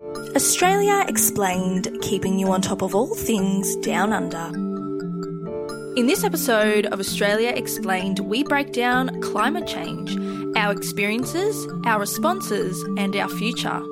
Australia 0.00 1.04
Explained, 1.08 1.88
keeping 2.02 2.38
you 2.38 2.52
on 2.52 2.62
top 2.62 2.82
of 2.82 2.94
all 2.94 3.16
things 3.16 3.74
down 3.76 4.12
under. 4.12 4.46
In 5.98 6.06
this 6.06 6.22
episode 6.22 6.86
of 6.86 7.00
Australia 7.00 7.48
Explained, 7.48 8.20
we 8.20 8.44
break 8.44 8.72
down 8.72 9.20
climate 9.20 9.66
change, 9.66 10.16
our 10.56 10.72
experiences, 10.72 11.66
our 11.84 11.98
responses, 11.98 12.80
and 12.96 13.16
our 13.16 13.28
future. 13.28 13.82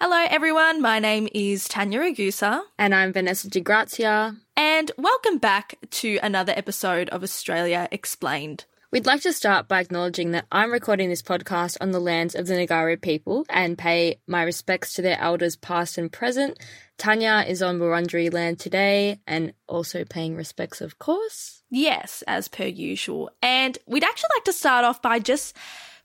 Hello, 0.00 0.26
everyone. 0.28 0.82
My 0.82 0.98
name 0.98 1.28
is 1.32 1.68
Tanya 1.68 2.00
Ragusa. 2.00 2.62
And 2.76 2.92
I'm 2.92 3.12
Vanessa 3.12 3.48
de 3.48 3.60
Grazia. 3.60 4.34
And 4.56 4.90
welcome 4.98 5.38
back 5.38 5.78
to 5.90 6.18
another 6.24 6.52
episode 6.56 7.08
of 7.10 7.22
Australia 7.22 7.86
Explained. 7.92 8.64
We'd 8.92 9.06
like 9.06 9.20
to 9.22 9.32
start 9.32 9.68
by 9.68 9.78
acknowledging 9.78 10.32
that 10.32 10.46
I'm 10.50 10.72
recording 10.72 11.10
this 11.10 11.22
podcast 11.22 11.76
on 11.80 11.92
the 11.92 12.00
lands 12.00 12.34
of 12.34 12.48
the 12.48 12.54
Ngaro 12.54 13.00
people 13.00 13.46
and 13.48 13.78
pay 13.78 14.18
my 14.26 14.42
respects 14.42 14.94
to 14.94 15.02
their 15.02 15.16
elders 15.20 15.54
past 15.54 15.96
and 15.96 16.10
present. 16.10 16.58
Tanya 16.98 17.44
is 17.46 17.62
on 17.62 17.78
Wurundjeri 17.78 18.32
land 18.34 18.58
today 18.58 19.20
and 19.28 19.52
also 19.68 20.04
paying 20.04 20.34
respects, 20.34 20.80
of 20.80 20.98
course. 20.98 21.62
Yes, 21.70 22.24
as 22.26 22.48
per 22.48 22.64
usual. 22.64 23.30
And 23.40 23.78
we'd 23.86 24.02
actually 24.02 24.30
like 24.34 24.44
to 24.46 24.52
start 24.52 24.84
off 24.84 25.00
by 25.00 25.20
just 25.20 25.56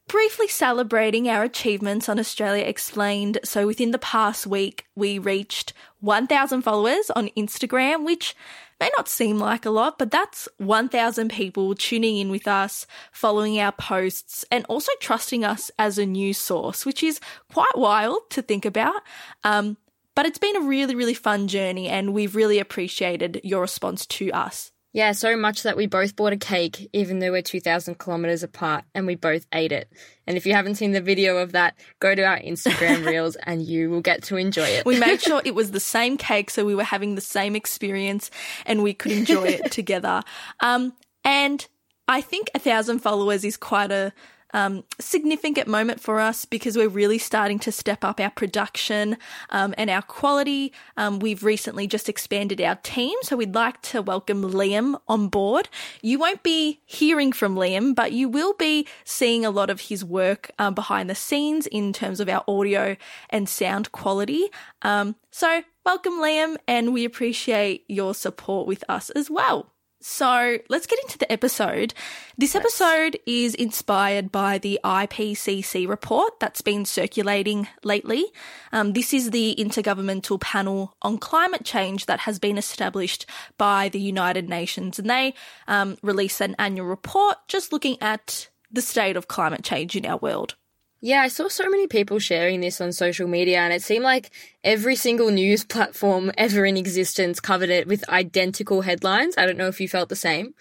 briefly 0.08 0.48
celebrating 0.48 1.28
our 1.28 1.42
achievements 1.42 2.08
on 2.08 2.20
Australia 2.20 2.66
Explained. 2.66 3.40
So 3.44 3.66
within 3.66 3.90
the 3.90 3.98
past 3.98 4.46
week, 4.46 4.86
we 4.96 5.18
reached 5.18 5.74
1,000 6.02 6.62
followers 6.62 7.10
on 7.16 7.30
Instagram, 7.36 8.06
which 8.06 8.36
may 8.80 8.90
not 8.98 9.08
seem 9.08 9.40
like 9.40 9.66
a 9.66 9.70
lot, 9.70 9.98
but 9.98 10.12
that's 10.12 10.48
1,000 10.58 11.30
people 11.30 11.76
tuning 11.76 12.18
in 12.18 12.30
with 12.30 12.48
us, 12.48 12.86
following 13.12 13.60
our 13.60 13.72
posts, 13.72 14.46
and 14.52 14.66
also 14.66 14.92
trusting 15.00 15.44
us 15.46 15.72
as 15.80 15.98
a 15.98 16.06
news 16.06 16.38
source, 16.38 16.86
which 16.86 17.02
is 17.04 17.20
quite 17.54 17.76
wild 17.78 18.30
to 18.32 18.42
think 18.42 18.66
about. 18.66 19.02
Um, 19.44 19.78
but 20.16 20.26
it's 20.26 20.38
been 20.38 20.56
a 20.56 20.62
really, 20.62 20.96
really 20.96 21.14
fun 21.14 21.48
journey, 21.48 21.88
and 21.90 22.14
we've 22.14 22.36
really 22.36 22.60
appreciated 22.60 23.42
your 23.44 23.62
response 23.62 24.06
to 24.08 24.32
us. 24.32 24.72
Yeah, 24.96 25.12
so 25.12 25.36
much 25.36 25.64
that 25.64 25.76
we 25.76 25.88
both 25.88 26.16
bought 26.16 26.32
a 26.32 26.38
cake, 26.38 26.90
even 26.94 27.20
though 27.20 27.34
we're 27.34 27.42
2,000 27.42 28.00
kilometers 28.00 28.44
apart, 28.44 28.86
and 28.94 29.06
we 29.06 29.16
both 29.16 29.46
ate 29.52 29.74
it. 29.74 29.92
And 30.26 30.38
if 30.38 30.46
you 30.46 30.54
haven't 30.54 30.76
seen 30.76 30.94
the 30.94 31.02
video 31.02 31.36
of 31.36 31.52
that, 31.52 31.76
go 32.00 32.16
to 32.16 32.22
our 32.22 32.40
Instagram 32.40 33.06
reels 33.12 33.36
and 33.36 33.62
you 33.62 33.90
will 33.90 34.00
get 34.00 34.24
to 34.24 34.38
enjoy 34.38 34.70
it. 34.70 34.86
We 34.86 34.98
made 34.98 35.22
sure 35.22 35.42
it 35.44 35.54
was 35.54 35.72
the 35.72 35.82
same 35.82 36.16
cake, 36.16 36.50
so 36.50 36.64
we 36.64 36.76
were 36.76 36.86
having 36.86 37.16
the 37.16 37.22
same 37.22 37.58
experience 37.58 38.32
and 38.66 38.84
we 38.84 38.94
could 38.94 39.12
enjoy 39.12 39.48
it 39.48 39.70
together. 39.74 40.22
Um, 40.62 40.94
and 41.26 41.68
I 42.08 42.22
think 42.22 42.50
a 42.56 42.60
thousand 42.60 43.00
followers 43.00 43.44
is 43.44 43.58
quite 43.58 43.92
a 43.92 44.14
um, 44.56 44.86
significant 45.02 45.68
moment 45.68 46.00
for 46.00 46.22
us 46.22 46.46
because 46.46 46.78
we're 46.78 46.88
really 46.88 47.18
starting 47.18 47.60
to 47.60 47.74
step 47.74 48.06
up 48.06 48.22
our 48.22 48.30
production 48.30 49.18
um, 49.50 49.76
and 49.78 49.90
our 49.90 50.02
quality. 50.02 50.72
Um, 50.96 51.20
we've 51.20 51.44
recently 51.44 51.88
just 51.88 52.08
expanded 52.08 52.62
our 52.62 52.76
team, 52.76 53.18
so 53.22 53.36
we'd 53.36 53.54
like 53.54 53.82
to 53.82 54.02
welcome 54.02 54.42
Liam 54.42 54.98
on 55.10 55.28
board. 55.28 55.68
You 56.02 56.20
won't 56.20 56.42
be 56.42 56.80
hearing 56.86 57.34
from 57.34 57.56
Liam, 57.56 57.94
but 57.94 58.14
you 58.14 58.30
will 58.30 58.54
be 58.54 58.88
seeing 59.04 59.46
a 59.46 59.50
lot 59.52 59.70
of 59.70 59.82
his 59.82 60.06
work 60.06 60.50
um, 60.58 60.74
behind 60.74 61.10
the 61.10 61.16
scenes 61.16 61.68
in 61.68 61.92
terms 61.92 62.22
of 62.22 62.30
our 62.30 62.46
audio 62.48 62.96
and 63.30 63.50
sound 63.50 63.92
quality. 63.92 64.48
Um, 64.84 65.18
so, 65.32 65.64
welcome, 65.86 66.14
Liam, 66.14 66.56
and 66.66 66.94
we 66.94 67.04
appreciate 67.04 67.84
your 67.90 68.16
support 68.16 68.68
with 68.68 68.86
us 68.88 69.10
as 69.10 69.30
well. 69.30 69.75
So 70.08 70.60
let's 70.70 70.86
get 70.86 71.00
into 71.00 71.18
the 71.18 71.30
episode. 71.32 71.96
This 72.38 72.54
episode 72.54 73.18
is 73.26 73.56
inspired 73.56 74.32
by 74.32 74.60
the 74.60 74.80
IPCC 74.84 75.88
report 75.88 76.40
that's 76.40 76.62
been 76.62 76.86
circulating 76.86 77.68
lately. 77.84 78.26
Um, 78.72 78.94
this 78.94 79.16
is 79.16 79.32
the 79.32 79.56
Intergovernmental 79.58 80.40
Panel 80.40 80.96
on 81.02 81.18
Climate 81.18 81.66
Change 81.66 82.06
that 82.06 82.20
has 82.20 82.38
been 82.38 82.60
established 82.60 83.26
by 83.58 83.90
the 83.90 84.00
United 84.00 84.48
Nations, 84.48 85.00
and 85.00 85.10
they 85.10 85.34
um, 85.68 85.98
release 86.04 86.40
an 86.40 86.56
annual 86.60 86.86
report 86.86 87.38
just 87.48 87.74
looking 87.74 87.98
at 88.00 88.50
the 88.72 88.84
state 88.84 89.18
of 89.18 89.28
climate 89.28 89.64
change 89.64 89.96
in 89.96 90.06
our 90.06 90.18
world. 90.18 90.56
Yeah, 91.06 91.22
I 91.22 91.28
saw 91.28 91.50
so 91.50 91.70
many 91.70 91.86
people 91.86 92.18
sharing 92.18 92.62
this 92.62 92.82
on 92.82 92.92
social 92.92 93.28
media, 93.28 93.60
and 93.60 93.72
it 93.72 93.84
seemed 93.84 94.04
like 94.04 94.32
every 94.64 94.96
single 94.96 95.30
news 95.30 95.64
platform 95.76 96.32
ever 96.36 96.66
in 96.66 96.78
existence 96.78 97.40
covered 97.40 97.70
it 97.70 97.86
with 97.86 98.10
identical 98.10 98.82
headlines. 98.82 99.36
I 99.38 99.46
don't 99.46 99.56
know 99.56 99.68
if 99.68 99.80
you 99.80 99.88
felt 99.88 100.10
the 100.10 100.16
same. 100.16 100.56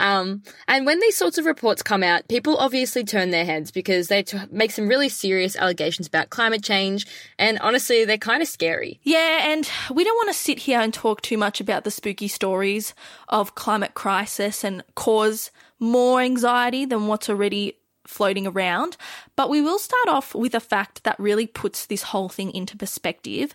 Um, 0.00 0.42
and 0.66 0.84
when 0.84 0.98
these 0.98 1.16
sorts 1.16 1.38
of 1.38 1.44
reports 1.44 1.84
come 1.84 2.02
out, 2.02 2.26
people 2.26 2.56
obviously 2.56 3.04
turn 3.04 3.30
their 3.30 3.44
heads 3.44 3.70
because 3.70 4.08
they 4.08 4.24
t- 4.24 4.36
make 4.50 4.72
some 4.72 4.88
really 4.88 5.08
serious 5.08 5.54
allegations 5.54 6.08
about 6.08 6.28
climate 6.28 6.64
change, 6.64 7.06
and 7.38 7.60
honestly, 7.60 8.04
they're 8.04 8.18
kind 8.18 8.42
of 8.42 8.48
scary. 8.48 8.98
Yeah, 9.04 9.52
and 9.52 9.70
we 9.94 10.02
don't 10.02 10.16
want 10.16 10.30
to 10.30 10.36
sit 10.36 10.58
here 10.58 10.80
and 10.80 10.92
talk 10.92 11.22
too 11.22 11.38
much 11.38 11.60
about 11.60 11.84
the 11.84 11.92
spooky 11.92 12.26
stories 12.26 12.94
of 13.28 13.54
climate 13.54 13.94
crisis 13.94 14.64
and 14.64 14.82
cause 14.96 15.52
more 15.78 16.20
anxiety 16.20 16.84
than 16.84 17.06
what's 17.06 17.30
already 17.30 17.76
floating 18.06 18.46
around. 18.46 18.96
But 19.36 19.50
we 19.50 19.60
will 19.60 19.78
start 19.78 20.08
off 20.08 20.34
with 20.34 20.54
a 20.54 20.60
fact 20.60 21.04
that 21.04 21.18
really 21.18 21.46
puts 21.46 21.86
this 21.86 22.04
whole 22.04 22.28
thing 22.28 22.52
into 22.52 22.76
perspective. 22.76 23.54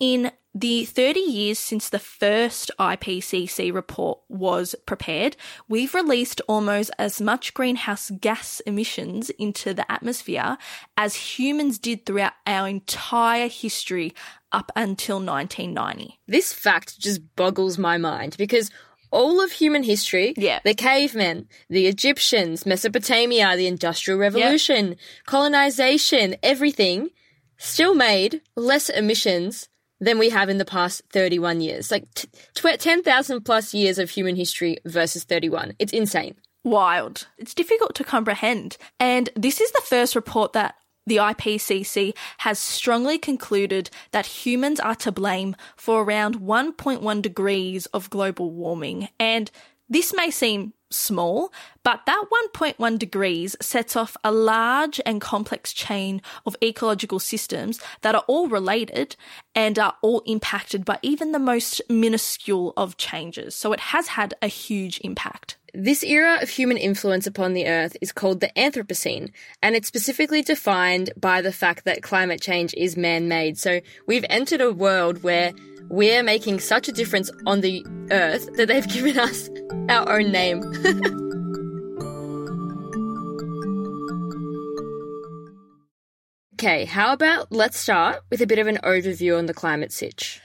In 0.00 0.30
the 0.54 0.84
30 0.84 1.20
years 1.20 1.58
since 1.58 1.88
the 1.88 1.98
first 1.98 2.70
IPCC 2.78 3.72
report 3.72 4.20
was 4.28 4.74
prepared, 4.86 5.36
we've 5.68 5.94
released 5.94 6.40
almost 6.48 6.90
as 6.98 7.20
much 7.20 7.54
greenhouse 7.54 8.10
gas 8.20 8.60
emissions 8.60 9.30
into 9.30 9.74
the 9.74 9.90
atmosphere 9.90 10.56
as 10.96 11.14
humans 11.14 11.78
did 11.78 12.06
throughout 12.06 12.32
our 12.46 12.68
entire 12.68 13.48
history 13.48 14.14
up 14.52 14.72
until 14.74 15.16
1990. 15.16 16.18
This 16.26 16.52
fact 16.52 16.98
just 16.98 17.20
boggles 17.36 17.76
my 17.78 17.98
mind 17.98 18.36
because 18.38 18.70
all 19.10 19.40
of 19.42 19.52
human 19.52 19.82
history. 19.82 20.34
Yeah. 20.36 20.60
The 20.64 20.74
cavemen, 20.74 21.48
the 21.68 21.86
Egyptians, 21.86 22.66
Mesopotamia, 22.66 23.56
the 23.56 23.66
Industrial 23.66 24.18
Revolution, 24.18 24.88
yep. 24.88 24.98
colonization, 25.26 26.36
everything 26.42 27.10
still 27.58 27.94
made 27.94 28.40
less 28.56 28.88
emissions 28.88 29.68
than 30.00 30.18
we 30.18 30.30
have 30.30 30.48
in 30.48 30.58
the 30.58 30.64
past 30.64 31.02
31 31.12 31.60
years. 31.60 31.90
Like 31.90 32.12
t- 32.14 32.28
10,000 32.54 33.40
plus 33.42 33.74
years 33.74 33.98
of 33.98 34.10
human 34.10 34.36
history 34.36 34.78
versus 34.84 35.24
31. 35.24 35.74
It's 35.78 35.92
insane. 35.92 36.36
Wild. 36.64 37.26
It's 37.36 37.54
difficult 37.54 37.94
to 37.96 38.04
comprehend. 38.04 38.76
And 39.00 39.30
this 39.34 39.60
is 39.60 39.72
the 39.72 39.82
first 39.84 40.14
report 40.14 40.52
that 40.52 40.76
the 41.08 41.16
IPCC 41.16 42.14
has 42.38 42.58
strongly 42.58 43.18
concluded 43.18 43.90
that 44.12 44.26
humans 44.26 44.80
are 44.80 44.94
to 44.96 45.12
blame 45.12 45.56
for 45.76 46.02
around 46.02 46.40
1.1 46.40 47.22
degrees 47.22 47.86
of 47.86 48.10
global 48.10 48.50
warming. 48.50 49.08
And 49.18 49.50
this 49.88 50.12
may 50.14 50.30
seem 50.30 50.74
small, 50.90 51.52
but 51.82 52.00
that 52.06 52.24
1.1 52.54 52.98
degrees 52.98 53.56
sets 53.60 53.96
off 53.96 54.16
a 54.24 54.32
large 54.32 55.00
and 55.04 55.20
complex 55.20 55.72
chain 55.72 56.22
of 56.46 56.56
ecological 56.62 57.18
systems 57.18 57.80
that 58.02 58.14
are 58.14 58.24
all 58.26 58.48
related 58.48 59.16
and 59.54 59.78
are 59.78 59.96
all 60.02 60.20
impacted 60.26 60.84
by 60.84 60.98
even 61.02 61.32
the 61.32 61.38
most 61.38 61.82
minuscule 61.90 62.72
of 62.76 62.96
changes. 62.96 63.54
So 63.54 63.72
it 63.72 63.80
has 63.80 64.08
had 64.08 64.34
a 64.40 64.46
huge 64.46 65.00
impact. 65.04 65.57
This 65.74 66.02
era 66.02 66.38
of 66.40 66.48
human 66.48 66.78
influence 66.78 67.26
upon 67.26 67.52
the 67.52 67.66
Earth 67.66 67.94
is 68.00 68.10
called 68.10 68.40
the 68.40 68.50
Anthropocene, 68.56 69.32
and 69.62 69.76
it's 69.76 69.86
specifically 69.86 70.40
defined 70.40 71.10
by 71.14 71.42
the 71.42 71.52
fact 71.52 71.84
that 71.84 72.02
climate 72.02 72.40
change 72.40 72.72
is 72.74 72.96
man 72.96 73.28
made. 73.28 73.58
So 73.58 73.82
we've 74.06 74.24
entered 74.30 74.62
a 74.62 74.72
world 74.72 75.22
where 75.22 75.52
we're 75.90 76.22
making 76.22 76.60
such 76.60 76.88
a 76.88 76.92
difference 76.92 77.30
on 77.46 77.60
the 77.60 77.84
Earth 78.10 78.48
that 78.56 78.68
they've 78.68 78.88
given 78.92 79.18
us 79.18 79.50
our 79.90 80.18
own 80.18 80.32
name. 80.32 80.62
okay, 86.54 86.86
how 86.86 87.12
about 87.12 87.52
let's 87.52 87.78
start 87.78 88.22
with 88.30 88.40
a 88.40 88.46
bit 88.46 88.58
of 88.58 88.68
an 88.68 88.78
overview 88.84 89.36
on 89.36 89.44
the 89.44 89.54
climate 89.54 89.92
sitch? 89.92 90.40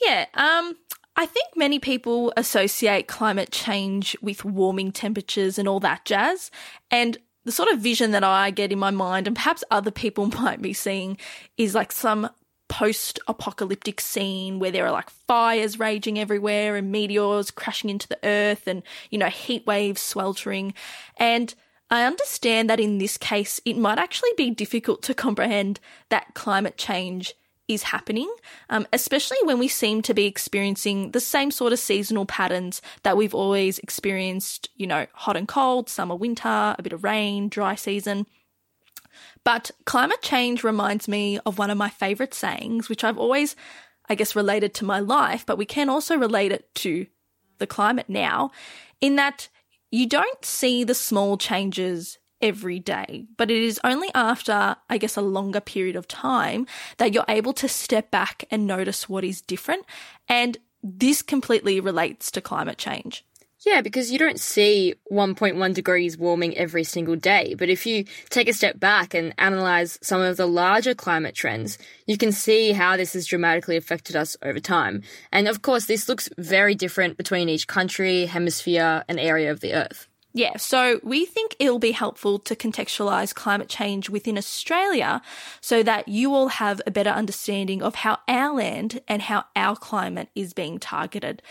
Yeah, 0.00 0.26
um, 0.34 0.76
I 1.18 1.26
think 1.26 1.48
many 1.56 1.80
people 1.80 2.32
associate 2.36 3.08
climate 3.08 3.50
change 3.50 4.16
with 4.22 4.44
warming 4.44 4.92
temperatures 4.92 5.58
and 5.58 5.66
all 5.66 5.80
that 5.80 6.04
jazz. 6.04 6.52
And 6.92 7.18
the 7.44 7.50
sort 7.50 7.68
of 7.70 7.80
vision 7.80 8.12
that 8.12 8.22
I 8.22 8.52
get 8.52 8.70
in 8.70 8.78
my 8.78 8.92
mind, 8.92 9.26
and 9.26 9.34
perhaps 9.34 9.64
other 9.68 9.90
people 9.90 10.26
might 10.40 10.62
be 10.62 10.72
seeing, 10.72 11.18
is 11.56 11.74
like 11.74 11.90
some 11.90 12.30
post 12.68 13.18
apocalyptic 13.26 14.00
scene 14.00 14.60
where 14.60 14.70
there 14.70 14.86
are 14.86 14.92
like 14.92 15.10
fires 15.10 15.80
raging 15.80 16.20
everywhere 16.20 16.76
and 16.76 16.92
meteors 16.92 17.50
crashing 17.50 17.90
into 17.90 18.06
the 18.06 18.18
earth 18.22 18.68
and, 18.68 18.84
you 19.10 19.18
know, 19.18 19.26
heat 19.26 19.66
waves 19.66 20.00
sweltering. 20.00 20.72
And 21.16 21.52
I 21.90 22.04
understand 22.04 22.70
that 22.70 22.78
in 22.78 22.98
this 22.98 23.16
case, 23.16 23.60
it 23.64 23.76
might 23.76 23.98
actually 23.98 24.30
be 24.36 24.50
difficult 24.50 25.02
to 25.02 25.14
comprehend 25.14 25.80
that 26.10 26.34
climate 26.34 26.76
change 26.76 27.34
is 27.68 27.82
happening, 27.82 28.32
um, 28.70 28.86
especially 28.92 29.36
when 29.44 29.58
we 29.58 29.68
seem 29.68 30.02
to 30.02 30.14
be 30.14 30.24
experiencing 30.24 31.10
the 31.12 31.20
same 31.20 31.50
sort 31.50 31.72
of 31.72 31.78
seasonal 31.78 32.24
patterns 32.24 32.80
that 33.02 33.16
we've 33.16 33.34
always 33.34 33.78
experienced, 33.78 34.70
you 34.74 34.86
know, 34.86 35.06
hot 35.12 35.36
and 35.36 35.46
cold, 35.46 35.88
summer, 35.88 36.16
winter, 36.16 36.74
a 36.78 36.82
bit 36.82 36.94
of 36.94 37.04
rain, 37.04 37.48
dry 37.48 37.74
season. 37.74 38.26
But 39.44 39.70
climate 39.84 40.22
change 40.22 40.64
reminds 40.64 41.08
me 41.08 41.38
of 41.44 41.58
one 41.58 41.70
of 41.70 41.78
my 41.78 41.90
favorite 41.90 42.34
sayings, 42.34 42.88
which 42.88 43.04
I've 43.04 43.18
always, 43.18 43.54
I 44.08 44.14
guess, 44.14 44.34
related 44.34 44.74
to 44.74 44.84
my 44.84 45.00
life, 45.00 45.44
but 45.44 45.58
we 45.58 45.66
can 45.66 45.88
also 45.88 46.16
relate 46.16 46.52
it 46.52 46.74
to 46.76 47.06
the 47.58 47.66
climate 47.66 48.08
now, 48.08 48.50
in 49.00 49.16
that 49.16 49.48
you 49.90 50.06
don't 50.06 50.44
see 50.44 50.84
the 50.84 50.94
small 50.94 51.36
changes 51.36 52.18
every 52.40 52.78
day, 52.78 53.26
but 53.36 53.50
it 53.50 53.62
is 53.62 53.80
only 53.84 54.10
after, 54.14 54.76
I 54.88 54.98
guess, 54.98 55.16
a 55.16 55.22
longer 55.22 55.60
period 55.60 55.96
of 55.96 56.08
time 56.08 56.66
that 56.98 57.12
you're 57.12 57.24
able 57.28 57.52
to 57.54 57.68
step 57.68 58.10
back 58.10 58.44
and 58.50 58.66
notice 58.66 59.08
what 59.08 59.24
is 59.24 59.40
different. 59.40 59.84
And 60.28 60.58
this 60.82 61.22
completely 61.22 61.80
relates 61.80 62.30
to 62.32 62.40
climate 62.40 62.78
change. 62.78 63.24
Yeah, 63.66 63.80
because 63.80 64.12
you 64.12 64.18
don't 64.18 64.38
see 64.38 64.94
1.1 65.10 65.74
degrees 65.74 66.16
warming 66.16 66.56
every 66.56 66.84
single 66.84 67.16
day. 67.16 67.54
But 67.58 67.68
if 67.68 67.86
you 67.86 68.04
take 68.30 68.48
a 68.48 68.52
step 68.52 68.78
back 68.78 69.14
and 69.14 69.34
analyze 69.36 69.98
some 70.00 70.20
of 70.20 70.36
the 70.36 70.46
larger 70.46 70.94
climate 70.94 71.34
trends, 71.34 71.76
you 72.06 72.16
can 72.16 72.30
see 72.30 72.70
how 72.70 72.96
this 72.96 73.14
has 73.14 73.26
dramatically 73.26 73.76
affected 73.76 74.14
us 74.14 74.36
over 74.42 74.60
time. 74.60 75.02
And 75.32 75.48
of 75.48 75.62
course, 75.62 75.86
this 75.86 76.08
looks 76.08 76.28
very 76.38 76.76
different 76.76 77.16
between 77.16 77.48
each 77.48 77.66
country, 77.66 78.26
hemisphere, 78.26 79.04
and 79.08 79.18
area 79.18 79.50
of 79.50 79.58
the 79.58 79.74
Earth. 79.74 80.07
Yeah, 80.34 80.56
so 80.58 81.00
we 81.02 81.24
think 81.24 81.56
it'll 81.58 81.78
be 81.78 81.92
helpful 81.92 82.38
to 82.40 82.54
contextualize 82.54 83.34
climate 83.34 83.68
change 83.68 84.10
within 84.10 84.36
Australia 84.36 85.22
so 85.60 85.82
that 85.82 86.06
you 86.06 86.34
all 86.34 86.48
have 86.48 86.82
a 86.86 86.90
better 86.90 87.10
understanding 87.10 87.82
of 87.82 87.96
how 87.96 88.18
our 88.28 88.54
land 88.54 89.00
and 89.08 89.22
how 89.22 89.44
our 89.56 89.74
climate 89.74 90.28
is 90.34 90.52
being 90.52 90.78
targeted. 90.78 91.42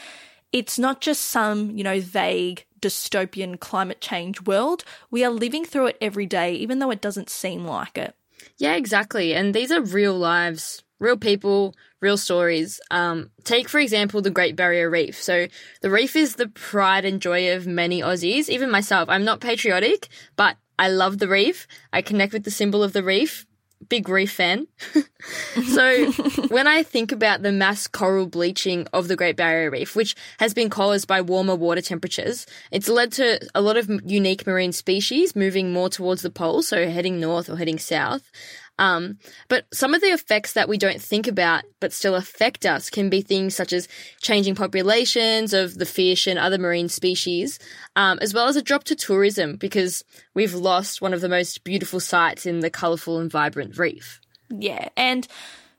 It's 0.53 0.79
not 0.79 1.01
just 1.01 1.24
some, 1.25 1.71
you 1.71 1.83
know, 1.83 2.00
vague 2.00 2.65
dystopian 2.79 3.59
climate 3.59 4.00
change 4.00 4.41
world. 4.44 4.83
We 5.09 5.25
are 5.25 5.31
living 5.31 5.65
through 5.65 5.88
it 5.88 5.97
every 6.00 6.25
day, 6.25 6.53
even 6.53 6.80
though 6.80 6.91
it 6.91 7.01
doesn't 7.01 7.30
seem 7.30 7.65
like 7.65 7.97
it. 7.97 8.15
Yeah, 8.57 8.75
exactly. 8.75 9.33
And 9.33 9.53
these 9.53 9.71
are 9.71 9.81
real 9.81 10.18
lives, 10.18 10.83
real 10.99 11.17
people, 11.17 11.75
real 12.01 12.17
stories. 12.17 12.79
Um, 12.91 13.29
take, 13.44 13.69
for 13.69 13.79
example, 13.79 14.21
the 14.21 14.31
Great 14.31 14.55
Barrier 14.55 14.89
Reef. 14.89 15.21
So 15.21 15.47
the 15.81 15.89
reef 15.89 16.15
is 16.15 16.35
the 16.35 16.47
pride 16.47 17.05
and 17.05 17.21
joy 17.21 17.55
of 17.55 17.67
many 17.67 18.01
Aussies, 18.01 18.49
even 18.49 18.71
myself. 18.71 19.09
I'm 19.09 19.23
not 19.23 19.41
patriotic, 19.41 20.07
but 20.35 20.57
I 20.79 20.89
love 20.89 21.17
the 21.17 21.27
reef. 21.27 21.67
I 21.91 22.01
connect 22.01 22.33
with 22.33 22.44
the 22.44 22.51
symbol 22.51 22.83
of 22.83 22.94
the 22.94 23.03
reef 23.03 23.45
big 23.89 24.09
reef 24.09 24.31
fan. 24.31 24.67
so 25.71 26.11
when 26.49 26.67
I 26.67 26.83
think 26.83 27.11
about 27.11 27.41
the 27.41 27.51
mass 27.51 27.88
coral 27.88 28.27
bleaching 28.27 28.88
of 28.94 29.07
the 29.07 29.15
Great 29.15 29.35
Barrier 29.35 29.69
Reef, 29.69 29.95
which 29.95 30.15
has 30.39 30.53
been 30.53 30.69
caused 30.69 31.07
by 31.07 31.21
warmer 31.21 31.55
water 31.55 31.81
temperatures, 31.81 32.45
it's 32.71 32.89
led 32.89 33.11
to 33.13 33.39
a 33.53 33.61
lot 33.61 33.77
of 33.77 33.89
unique 34.05 34.45
marine 34.47 34.71
species 34.71 35.35
moving 35.35 35.71
more 35.71 35.89
towards 35.89 36.21
the 36.21 36.29
pole, 36.29 36.61
so 36.61 36.89
heading 36.89 37.19
north 37.19 37.49
or 37.49 37.57
heading 37.57 37.79
south. 37.79 38.31
Um, 38.79 39.18
but 39.47 39.65
some 39.74 39.94
of 39.94 40.01
the 40.01 40.07
effects 40.07 40.53
that 40.53 40.69
we 40.69 40.77
don't 40.77 41.01
think 41.01 41.27
about 41.27 41.63
but 41.79 41.94
still 41.94 42.15
affect 42.15 42.65
us 42.65 42.89
can 42.89 43.09
be 43.09 43.21
things 43.21 43.56
such 43.56 43.74
as 43.74 43.88
changing 44.21 44.56
populations 44.56 45.53
of 45.53 45.75
the 45.75 45.85
fish 45.85 46.27
and 46.27 46.38
other 46.38 46.57
marine 46.57 46.89
species, 46.89 47.59
um, 47.95 48.19
as 48.21 48.33
well 48.33 48.47
as 48.47 48.56
a 48.56 48.62
drop 48.62 48.83
to 48.85 48.95
tourism 48.95 49.56
because 49.56 50.03
we've 50.33 50.53
lost 50.53 51.01
one 51.01 51.13
of 51.13 51.21
the 51.21 51.29
most 51.29 51.63
beautiful 51.63 52.00
sights 52.00 52.45
in 52.45 52.59
the 52.59 52.69
colourful 52.69 53.19
and 53.19 53.31
vibrant 53.31 53.77
reef. 53.77 54.21
Yeah, 54.50 54.89
and 54.95 55.27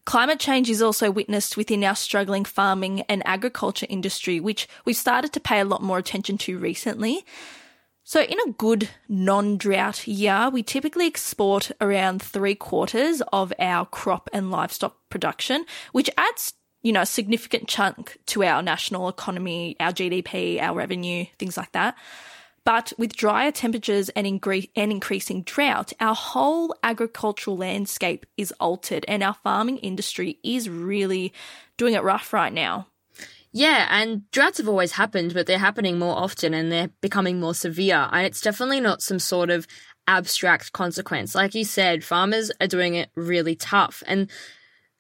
Climate 0.09 0.41
change 0.41 0.71
is 0.71 0.81
also 0.81 1.11
witnessed 1.11 1.59
within 1.59 1.85
our 1.85 1.95
struggling 1.95 2.47
farming 2.47 3.03
and 3.11 3.21
agriculture 3.27 3.85
industry, 3.91 4.41
which 4.41 4.67
we've 4.87 4.97
started 4.97 5.35
to 5.35 5.39
pay 5.39 5.61
a 5.61 5.67
lot 5.67 5.83
more 5.83 5.99
attention 5.99 6.39
to 6.39 6.59
recently. 6.59 7.27
So, 8.09 8.23
in 8.23 8.39
a 8.41 8.53
good 8.53 8.89
non 9.07 9.59
drought 9.59 10.07
year, 10.07 10.49
we 10.51 10.63
typically 10.63 11.05
export 11.05 11.71
around 11.79 12.23
three 12.23 12.55
quarters 12.55 13.21
of 13.35 13.53
our 13.59 13.85
crop 13.85 14.31
and 14.33 14.51
livestock 14.51 14.97
production, 15.11 15.67
which 15.93 16.09
adds, 16.17 16.55
you 16.81 16.91
know, 16.91 17.03
a 17.03 17.07
significant 17.07 17.69
chunk 17.69 18.17
to 18.29 18.45
our 18.45 18.63
national 18.63 19.11
economy, 19.11 19.77
our 19.79 19.93
GDP, 19.93 20.59
our 20.59 20.75
revenue, 20.75 21.27
things 21.39 21.59
like 21.59 21.73
that. 21.73 21.99
But 22.65 22.95
with 22.97 23.15
drier 23.15 23.53
temperatures 23.53 24.09
and, 24.09 24.27
and 24.27 24.91
increasing 24.91 25.43
drought, 25.43 25.93
our 26.01 26.15
whole 26.15 26.75
agricultural 26.83 27.59
landscape 27.59 28.25
is 28.39 28.53
altered 28.53 29.05
and 29.07 29.23
our 29.23 29.35
farming 29.35 29.77
industry 29.81 30.39
is 30.43 30.71
really 30.71 31.35
doing 31.77 31.93
it 31.93 32.03
rough 32.03 32.33
right 32.33 32.55
now. 32.55 32.87
Yeah, 33.59 33.89
and 33.91 34.31
droughts 34.31 34.59
have 34.59 34.69
always 34.69 34.93
happened, 34.93 35.35
but 35.35 35.49
they're 35.49 35.59
happening 35.59 35.99
more 35.99 36.17
often 36.17 36.55
and 36.55 36.71
they're 36.71 36.91
becoming 37.01 37.41
more 37.41 37.55
severe. 37.55 38.09
And 38.13 38.25
it's 38.25 38.41
definitely 38.41 38.79
not 38.81 39.03
some 39.03 39.19
sort 39.19 39.51
of 39.51 39.67
abstract 40.07 40.71
consequence. 40.71 41.35
Like 41.35 41.57
you 41.57 41.65
said, 41.65 42.05
farmers 42.05 42.53
are 42.61 42.69
doing 42.69 42.95
it 42.95 43.11
really 43.17 43.57
tough. 43.57 44.05
And 44.07 44.31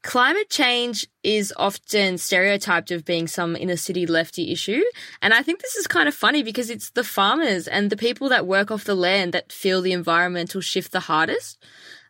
climate 0.02 0.50
change 0.50 1.06
is 1.22 1.54
often 1.56 2.18
stereotyped 2.18 2.90
of 2.90 3.04
being 3.04 3.28
some 3.28 3.54
inner 3.54 3.76
city 3.76 4.08
lefty 4.08 4.50
issue. 4.50 4.82
And 5.22 5.32
I 5.32 5.44
think 5.44 5.60
this 5.60 5.76
is 5.76 5.86
kind 5.86 6.08
of 6.08 6.14
funny 6.16 6.42
because 6.42 6.68
it's 6.68 6.90
the 6.90 7.04
farmers 7.04 7.68
and 7.68 7.90
the 7.90 7.96
people 7.96 8.28
that 8.30 8.48
work 8.48 8.72
off 8.72 8.82
the 8.82 8.96
land 8.96 9.34
that 9.34 9.52
feel 9.52 9.82
the 9.82 9.92
environmental 9.92 10.60
shift 10.60 10.90
the 10.90 10.98
hardest. 10.98 11.64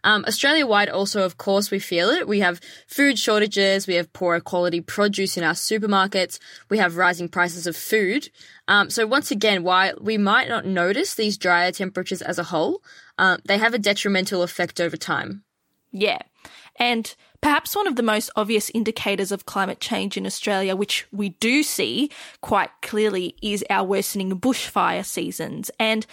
Um, 0.04 0.24
Australia 0.26 0.66
wide, 0.66 0.88
also, 0.88 1.24
of 1.24 1.38
course, 1.38 1.70
we 1.70 1.78
feel 1.78 2.08
it. 2.10 2.28
We 2.28 2.40
have 2.40 2.60
food 2.86 3.18
shortages, 3.18 3.86
we 3.86 3.94
have 3.94 4.12
poorer 4.12 4.40
quality 4.40 4.80
produce 4.80 5.36
in 5.36 5.44
our 5.44 5.54
supermarkets, 5.54 6.38
we 6.68 6.78
have 6.78 6.96
rising 6.96 7.28
prices 7.28 7.66
of 7.66 7.76
food. 7.76 8.30
Um, 8.68 8.90
so, 8.90 9.06
once 9.06 9.30
again, 9.30 9.62
while 9.62 9.94
we 10.00 10.18
might 10.18 10.48
not 10.48 10.66
notice 10.66 11.14
these 11.14 11.36
drier 11.36 11.72
temperatures 11.72 12.22
as 12.22 12.38
a 12.38 12.44
whole, 12.44 12.82
uh, 13.18 13.38
they 13.44 13.58
have 13.58 13.74
a 13.74 13.78
detrimental 13.78 14.42
effect 14.42 14.80
over 14.80 14.96
time. 14.96 15.44
Yeah. 15.90 16.18
And 16.76 17.14
perhaps 17.40 17.74
one 17.74 17.86
of 17.86 17.96
the 17.96 18.02
most 18.02 18.30
obvious 18.36 18.70
indicators 18.70 19.32
of 19.32 19.46
climate 19.46 19.80
change 19.80 20.16
in 20.16 20.26
Australia, 20.26 20.76
which 20.76 21.06
we 21.12 21.30
do 21.30 21.62
see 21.62 22.10
quite 22.40 22.70
clearly, 22.82 23.34
is 23.42 23.64
our 23.68 23.84
worsening 23.84 24.38
bushfire 24.38 25.04
seasons. 25.04 25.70
And 25.78 26.06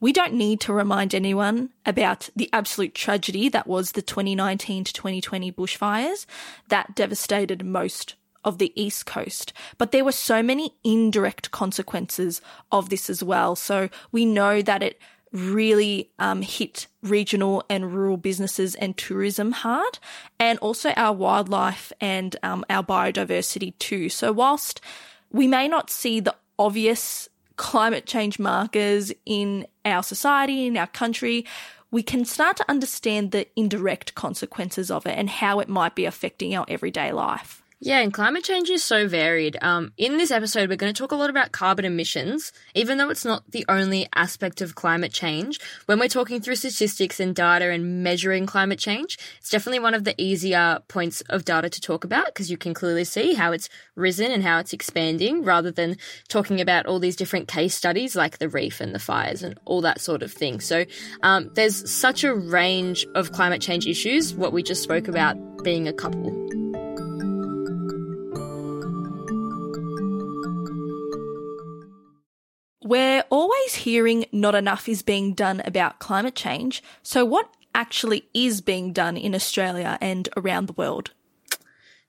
we 0.00 0.12
don't 0.12 0.34
need 0.34 0.60
to 0.60 0.72
remind 0.72 1.14
anyone 1.14 1.70
about 1.84 2.30
the 2.36 2.48
absolute 2.52 2.94
tragedy 2.94 3.48
that 3.48 3.66
was 3.66 3.92
the 3.92 4.02
2019 4.02 4.84
to 4.84 4.92
2020 4.92 5.52
bushfires 5.52 6.26
that 6.68 6.94
devastated 6.94 7.64
most 7.64 8.14
of 8.44 8.58
the 8.58 8.72
East 8.80 9.06
Coast. 9.06 9.52
But 9.76 9.92
there 9.92 10.04
were 10.04 10.12
so 10.12 10.42
many 10.42 10.74
indirect 10.84 11.50
consequences 11.50 12.40
of 12.70 12.88
this 12.88 13.10
as 13.10 13.22
well. 13.22 13.56
So 13.56 13.88
we 14.12 14.24
know 14.24 14.62
that 14.62 14.82
it 14.82 15.00
really 15.32 16.10
um, 16.18 16.42
hit 16.42 16.86
regional 17.02 17.64
and 17.68 17.92
rural 17.92 18.16
businesses 18.16 18.74
and 18.76 18.96
tourism 18.96 19.52
hard, 19.52 19.98
and 20.38 20.58
also 20.60 20.90
our 20.96 21.12
wildlife 21.12 21.92
and 22.00 22.36
um, 22.42 22.64
our 22.70 22.82
biodiversity 22.82 23.78
too. 23.78 24.08
So, 24.08 24.32
whilst 24.32 24.80
we 25.30 25.46
may 25.46 25.68
not 25.68 25.90
see 25.90 26.20
the 26.20 26.34
obvious 26.58 27.28
climate 27.58 28.06
change 28.06 28.38
markers 28.38 29.12
in 29.26 29.66
our 29.84 30.02
society, 30.02 30.66
in 30.66 30.76
our 30.78 30.86
country, 30.86 31.44
we 31.90 32.02
can 32.02 32.24
start 32.24 32.56
to 32.56 32.70
understand 32.70 33.32
the 33.32 33.46
indirect 33.56 34.14
consequences 34.14 34.90
of 34.90 35.04
it 35.06 35.18
and 35.18 35.28
how 35.28 35.60
it 35.60 35.68
might 35.68 35.94
be 35.94 36.06
affecting 36.06 36.54
our 36.54 36.64
everyday 36.68 37.12
life. 37.12 37.62
Yeah, 37.80 38.00
and 38.00 38.12
climate 38.12 38.42
change 38.42 38.70
is 38.70 38.82
so 38.82 39.06
varied. 39.06 39.56
Um, 39.62 39.92
in 39.96 40.16
this 40.16 40.32
episode, 40.32 40.68
we're 40.68 40.74
going 40.74 40.92
to 40.92 40.98
talk 40.98 41.12
a 41.12 41.16
lot 41.16 41.30
about 41.30 41.52
carbon 41.52 41.84
emissions, 41.84 42.52
even 42.74 42.98
though 42.98 43.08
it's 43.08 43.24
not 43.24 43.48
the 43.52 43.64
only 43.68 44.08
aspect 44.16 44.60
of 44.60 44.74
climate 44.74 45.12
change. 45.12 45.60
When 45.86 46.00
we're 46.00 46.08
talking 46.08 46.40
through 46.40 46.56
statistics 46.56 47.20
and 47.20 47.36
data 47.36 47.70
and 47.70 48.02
measuring 48.02 48.46
climate 48.46 48.80
change, 48.80 49.16
it's 49.38 49.50
definitely 49.50 49.78
one 49.78 49.94
of 49.94 50.02
the 50.02 50.20
easier 50.20 50.80
points 50.88 51.20
of 51.28 51.44
data 51.44 51.70
to 51.70 51.80
talk 51.80 52.02
about 52.02 52.26
because 52.26 52.50
you 52.50 52.56
can 52.56 52.74
clearly 52.74 53.04
see 53.04 53.34
how 53.34 53.52
it's 53.52 53.68
risen 53.94 54.32
and 54.32 54.42
how 54.42 54.58
it's 54.58 54.72
expanding 54.72 55.44
rather 55.44 55.70
than 55.70 55.96
talking 56.26 56.60
about 56.60 56.86
all 56.86 56.98
these 56.98 57.14
different 57.14 57.46
case 57.46 57.76
studies 57.76 58.16
like 58.16 58.38
the 58.38 58.48
reef 58.48 58.80
and 58.80 58.92
the 58.92 58.98
fires 58.98 59.44
and 59.44 59.56
all 59.66 59.82
that 59.82 60.00
sort 60.00 60.24
of 60.24 60.32
thing. 60.32 60.58
So 60.58 60.84
um, 61.22 61.48
there's 61.54 61.88
such 61.88 62.24
a 62.24 62.34
range 62.34 63.06
of 63.14 63.30
climate 63.30 63.62
change 63.62 63.86
issues, 63.86 64.34
what 64.34 64.52
we 64.52 64.64
just 64.64 64.82
spoke 64.82 65.06
about 65.06 65.36
being 65.62 65.86
a 65.86 65.92
couple. 65.92 66.67
We're 72.88 73.24
always 73.28 73.74
hearing 73.74 74.24
not 74.32 74.54
enough 74.54 74.88
is 74.88 75.02
being 75.02 75.34
done 75.34 75.60
about 75.66 75.98
climate 75.98 76.34
change. 76.34 76.82
So, 77.02 77.22
what 77.22 77.54
actually 77.74 78.30
is 78.32 78.62
being 78.62 78.94
done 78.94 79.18
in 79.18 79.34
Australia 79.34 79.98
and 80.00 80.26
around 80.38 80.68
the 80.68 80.72
world? 80.72 81.10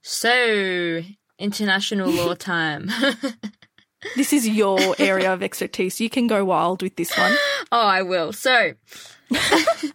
So, 0.02 1.02
international 1.38 2.10
law 2.10 2.34
time. 2.54 2.90
this 4.16 4.32
is 4.32 4.48
your 4.48 4.96
area 5.00 5.34
of 5.34 5.44
expertise. 5.44 6.00
You 6.00 6.10
can 6.10 6.28
go 6.28 6.46
wild 6.46 6.82
with 6.82 6.96
this 6.96 7.18
one. 7.18 7.36
Oh, 7.74 7.86
I 7.86 8.02
will. 8.02 8.32
So, 8.32 8.74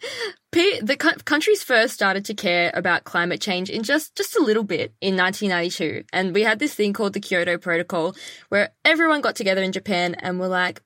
the 0.84 0.96
countries 1.24 1.62
first 1.62 1.94
started 1.94 2.24
to 2.26 2.34
care 2.34 2.70
about 2.74 3.04
climate 3.04 3.40
change 3.40 3.70
in 3.70 3.82
just 3.82 4.14
just 4.16 4.36
a 4.36 4.42
little 4.42 4.62
bit 4.62 4.92
in 5.00 5.16
1992 5.16 6.04
and 6.12 6.34
we 6.34 6.42
had 6.42 6.58
this 6.58 6.74
thing 6.74 6.92
called 6.92 7.12
the 7.12 7.20
Kyoto 7.20 7.58
Protocol 7.58 8.14
where 8.48 8.70
everyone 8.84 9.20
got 9.20 9.36
together 9.36 9.62
in 9.62 9.72
Japan 9.72 10.14
and 10.14 10.38
were 10.38 10.48
like 10.48 10.82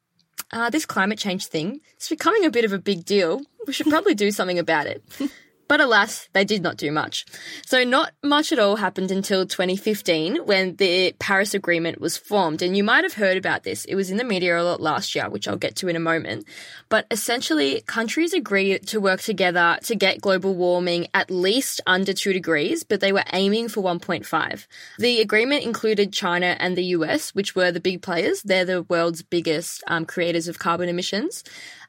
uh, 0.52 0.71
this 0.71 0.87
climate 0.87 1.19
change 1.19 1.47
thing 1.47 1.81
is 2.00 2.09
becoming 2.09 2.45
a 2.45 2.50
bit 2.50 2.64
of 2.64 2.73
a 2.73 2.78
big 2.78 3.05
deal. 3.05 3.43
We 3.67 3.73
should 3.73 3.88
probably 3.88 4.14
do 4.14 4.31
something 4.31 4.59
about 4.59 4.87
it. 4.87 5.02
But 5.69 5.83
alas, 5.83 6.29
they 6.33 6.47
did 6.47 6.63
not 6.63 6.79
do 6.79 6.91
much. 6.91 7.27
So 7.67 7.85
not 7.85 8.13
much 8.25 8.53
at 8.53 8.59
all 8.59 8.77
happened 8.77 9.11
until 9.11 9.47
2015 9.47 10.47
when 10.47 10.77
the 10.77 11.15
Paris 11.19 11.53
Agreement 11.53 12.01
was 12.01 12.17
formed. 12.17 12.63
And 12.63 12.75
you 12.75 12.83
might 12.83 13.05
have 13.05 13.13
heard 13.13 13.37
about 13.37 13.65
this. 13.65 13.85
It 13.85 13.95
was 13.95 14.11
in 14.11 14.17
the 14.17 14.25
media 14.25 14.59
a 14.59 14.63
lot 14.63 14.81
last 14.81 15.15
year, 15.15 15.29
which 15.29 15.47
I'll 15.47 15.57
get 15.57 15.77
to 15.77 15.89
in 15.89 15.97
a 15.97 16.01
moment. 16.01 16.47
But 16.89 17.07
essentially, 17.11 17.83
countries 17.83 18.33
agreed 18.33 18.87
to 18.89 18.99
work 18.99 19.21
together 19.21 19.79
to 19.83 19.95
get 19.95 20.23
global 20.23 20.55
warming 20.55 21.09
at 21.13 21.31
least 21.31 21.83
under 21.87 22.15
two 22.15 22.33
degrees, 22.33 22.83
but 22.83 23.01
they 23.01 23.13
were 23.13 23.25
aiming 23.35 23.69
for 23.69 23.83
1.5. 23.83 24.67
The 24.99 25.21
agreement 25.21 25.65
included 25.65 26.15
China 26.15 26.57
and 26.59 26.77
the 26.77 26.85
US, 26.97 27.35
which 27.35 27.55
were 27.55 27.71
the 27.71 27.81
big 27.81 28.01
players. 28.01 28.43
They're 28.43 28.65
the 28.65 28.85
world's 28.85 29.23
biggest 29.23 29.85
um, 29.87 30.07
creators 30.07 30.49
of 30.49 30.59
carbon 30.59 30.89
emissions 30.89 31.45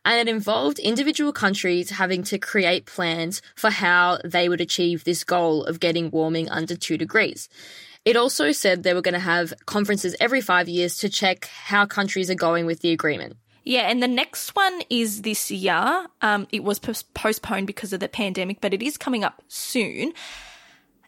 and 0.06 0.28
it 0.28 0.32
involved 0.32 0.80
individual 0.80 1.34
countries 1.34 1.90
having 1.90 2.24
to 2.24 2.38
create 2.38 2.86
plans 2.86 3.42
for 3.56 3.70
how 3.70 4.20
they 4.24 4.50
would 4.50 4.62
achieve 4.62 5.04
this 5.04 5.24
goal 5.24 5.64
of 5.66 5.80
getting 5.80 6.10
warming 6.12 6.50
under 6.50 6.76
2 6.76 6.98
degrees. 6.98 7.50
It 8.06 8.16
also 8.16 8.52
said 8.52 8.84
they 8.84 8.94
were 8.94 9.02
going 9.02 9.14
to 9.14 9.20
have 9.20 9.54
conferences 9.66 10.16
every 10.20 10.42
five 10.42 10.70
years 10.70 10.98
to 11.00 11.10
check 11.10 11.46
how 11.46 11.86
countries 11.86 12.30
are 12.30 12.36
going 12.36 12.66
with 12.66 12.80
the 12.80 12.92
agreement. 12.92 13.38
Yeah, 13.64 13.82
and 13.82 14.02
the 14.02 14.08
next 14.08 14.56
one 14.56 14.82
is 14.90 15.22
this 15.22 15.52
year. 15.52 16.08
Um, 16.22 16.48
it 16.52 16.64
was 16.64 16.80
postponed 16.80 17.68
because 17.68 17.94
of 17.94 18.00
the 18.00 18.08
pandemic, 18.08 18.62
but 18.62 18.74
it 18.74 18.82
is 18.82 18.98
coming 18.98 19.24
up 19.24 19.44
soon. 19.48 20.14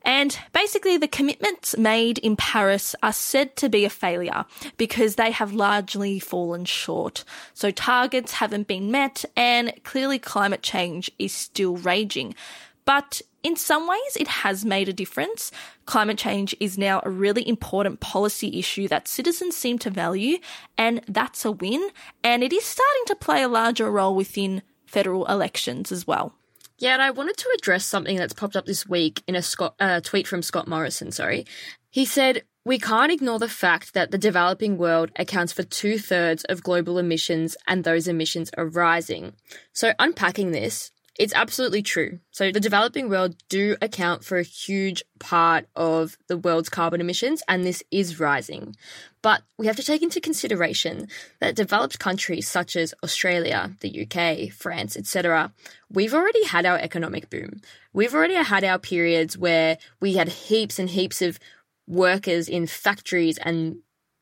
And 0.04 0.38
basically, 0.54 0.98
the 0.98 1.08
commitments 1.08 1.78
made 1.78 2.18
in 2.18 2.36
Paris 2.36 2.96
are 3.04 3.14
said 3.14 3.56
to 3.58 3.70
be 3.70 3.86
a 3.86 3.90
failure 3.90 4.46
because 4.78 5.16
they 5.16 5.32
have 5.32 5.54
largely 5.54 6.20
fallen 6.20 6.66
short. 6.66 7.24
So 7.54 7.72
targets 7.72 8.34
haven't 8.34 8.68
been 8.68 8.90
met 8.92 9.26
and 9.36 9.74
clearly 9.84 10.20
climate 10.20 10.64
change 10.64 11.12
is 11.20 11.34
still 11.34 11.78
raging. 11.78 12.36
But 12.84 13.22
in 13.44 13.56
some 13.56 13.88
ways, 13.88 14.18
it 14.20 14.28
has 14.28 14.66
made 14.66 14.90
a 14.90 14.94
difference. 14.94 15.52
Climate 15.86 16.18
change 16.18 16.56
is 16.60 16.78
now 16.78 17.02
a 17.04 17.10
really 17.10 17.48
important 17.48 18.00
policy 18.00 18.60
issue 18.60 18.88
that 18.88 19.08
citizens 19.08 19.56
seem 19.56 19.80
to 19.80 19.90
value, 19.90 20.38
and 20.78 21.02
that's 21.08 21.46
a 21.46 21.52
win. 21.52 21.90
And 22.24 22.44
it 22.44 22.54
is 22.54 22.64
starting 22.64 23.04
to 23.08 23.16
play 23.16 23.42
a 23.42 23.48
larger 23.48 23.90
role 23.90 24.16
within 24.16 24.62
federal 24.86 25.26
elections 25.26 25.92
as 25.92 26.06
well. 26.06 26.36
Yeah, 26.82 26.94
and 26.94 27.02
I 27.04 27.12
wanted 27.12 27.38
to 27.38 27.50
address 27.56 27.86
something 27.86 28.18
that's 28.18 28.34
popped 28.34 28.56
up 28.56 28.66
this 28.66 28.90
week 28.90 29.22
in 29.28 29.36
a 29.36 29.44
Scott, 29.44 29.76
uh, 29.80 30.02
tweet 30.02 30.28
from 30.28 30.42
Scott 30.42 30.68
Morrison. 30.68 31.12
Sorry. 31.12 31.46
He 31.92 32.06
said, 32.06 32.42
We 32.66 32.80
can't 32.80 33.12
ignore 33.12 33.38
the 33.38 33.48
fact 33.48 33.94
that 33.94 34.10
the 34.10 34.18
developing 34.18 34.80
world 34.80 35.12
accounts 35.16 35.54
for 35.54 35.62
two 35.62 36.00
thirds 36.00 36.44
of 36.46 36.64
global 36.64 36.98
emissions 36.98 37.56
and 37.68 37.84
those 37.84 38.08
emissions 38.08 38.50
are 38.58 38.66
rising. 38.66 39.34
So, 39.74 39.94
unpacking 40.00 40.54
this, 40.54 40.92
it's 41.20 41.34
absolutely 41.34 41.82
true. 41.82 42.20
So 42.32 42.52
the 42.52 42.60
developing 42.60 43.10
world 43.10 43.36
do 43.50 43.76
account 43.82 44.24
for 44.24 44.38
a 44.38 44.44
huge 44.44 45.04
part 45.20 45.66
of 45.76 46.18
the 46.28 46.38
world's 46.38 46.70
carbon 46.70 47.02
emissions 47.02 47.44
and 47.48 47.64
this 47.64 47.84
is 47.92 48.20
rising. 48.20 48.76
But 49.22 49.44
we 49.58 49.68
have 49.68 49.76
to 49.76 49.84
take 49.84 50.02
into 50.02 50.22
consideration 50.22 51.10
that 51.40 51.56
developed 51.56 52.00
countries 52.00 52.48
such 52.48 52.76
as 52.76 52.94
Australia, 53.04 53.76
the 53.82 54.08
UK, 54.08 54.52
France, 54.52 54.96
etc., 54.96 55.54
we've 55.92 56.14
already 56.14 56.46
had 56.46 56.66
our 56.66 56.78
economic 56.78 57.30
boom. 57.30 57.62
We've 57.94 58.16
already 58.16 58.36
had 58.36 58.64
our 58.64 58.80
periods 58.80 59.38
where 59.38 59.78
we 60.00 60.14
had 60.14 60.30
heaps 60.30 60.80
and 60.80 60.90
heaps 60.90 61.22
of 61.22 61.40
workers 61.88 62.48
in 62.48 62.68
factories 62.68 63.38
and 63.40 63.78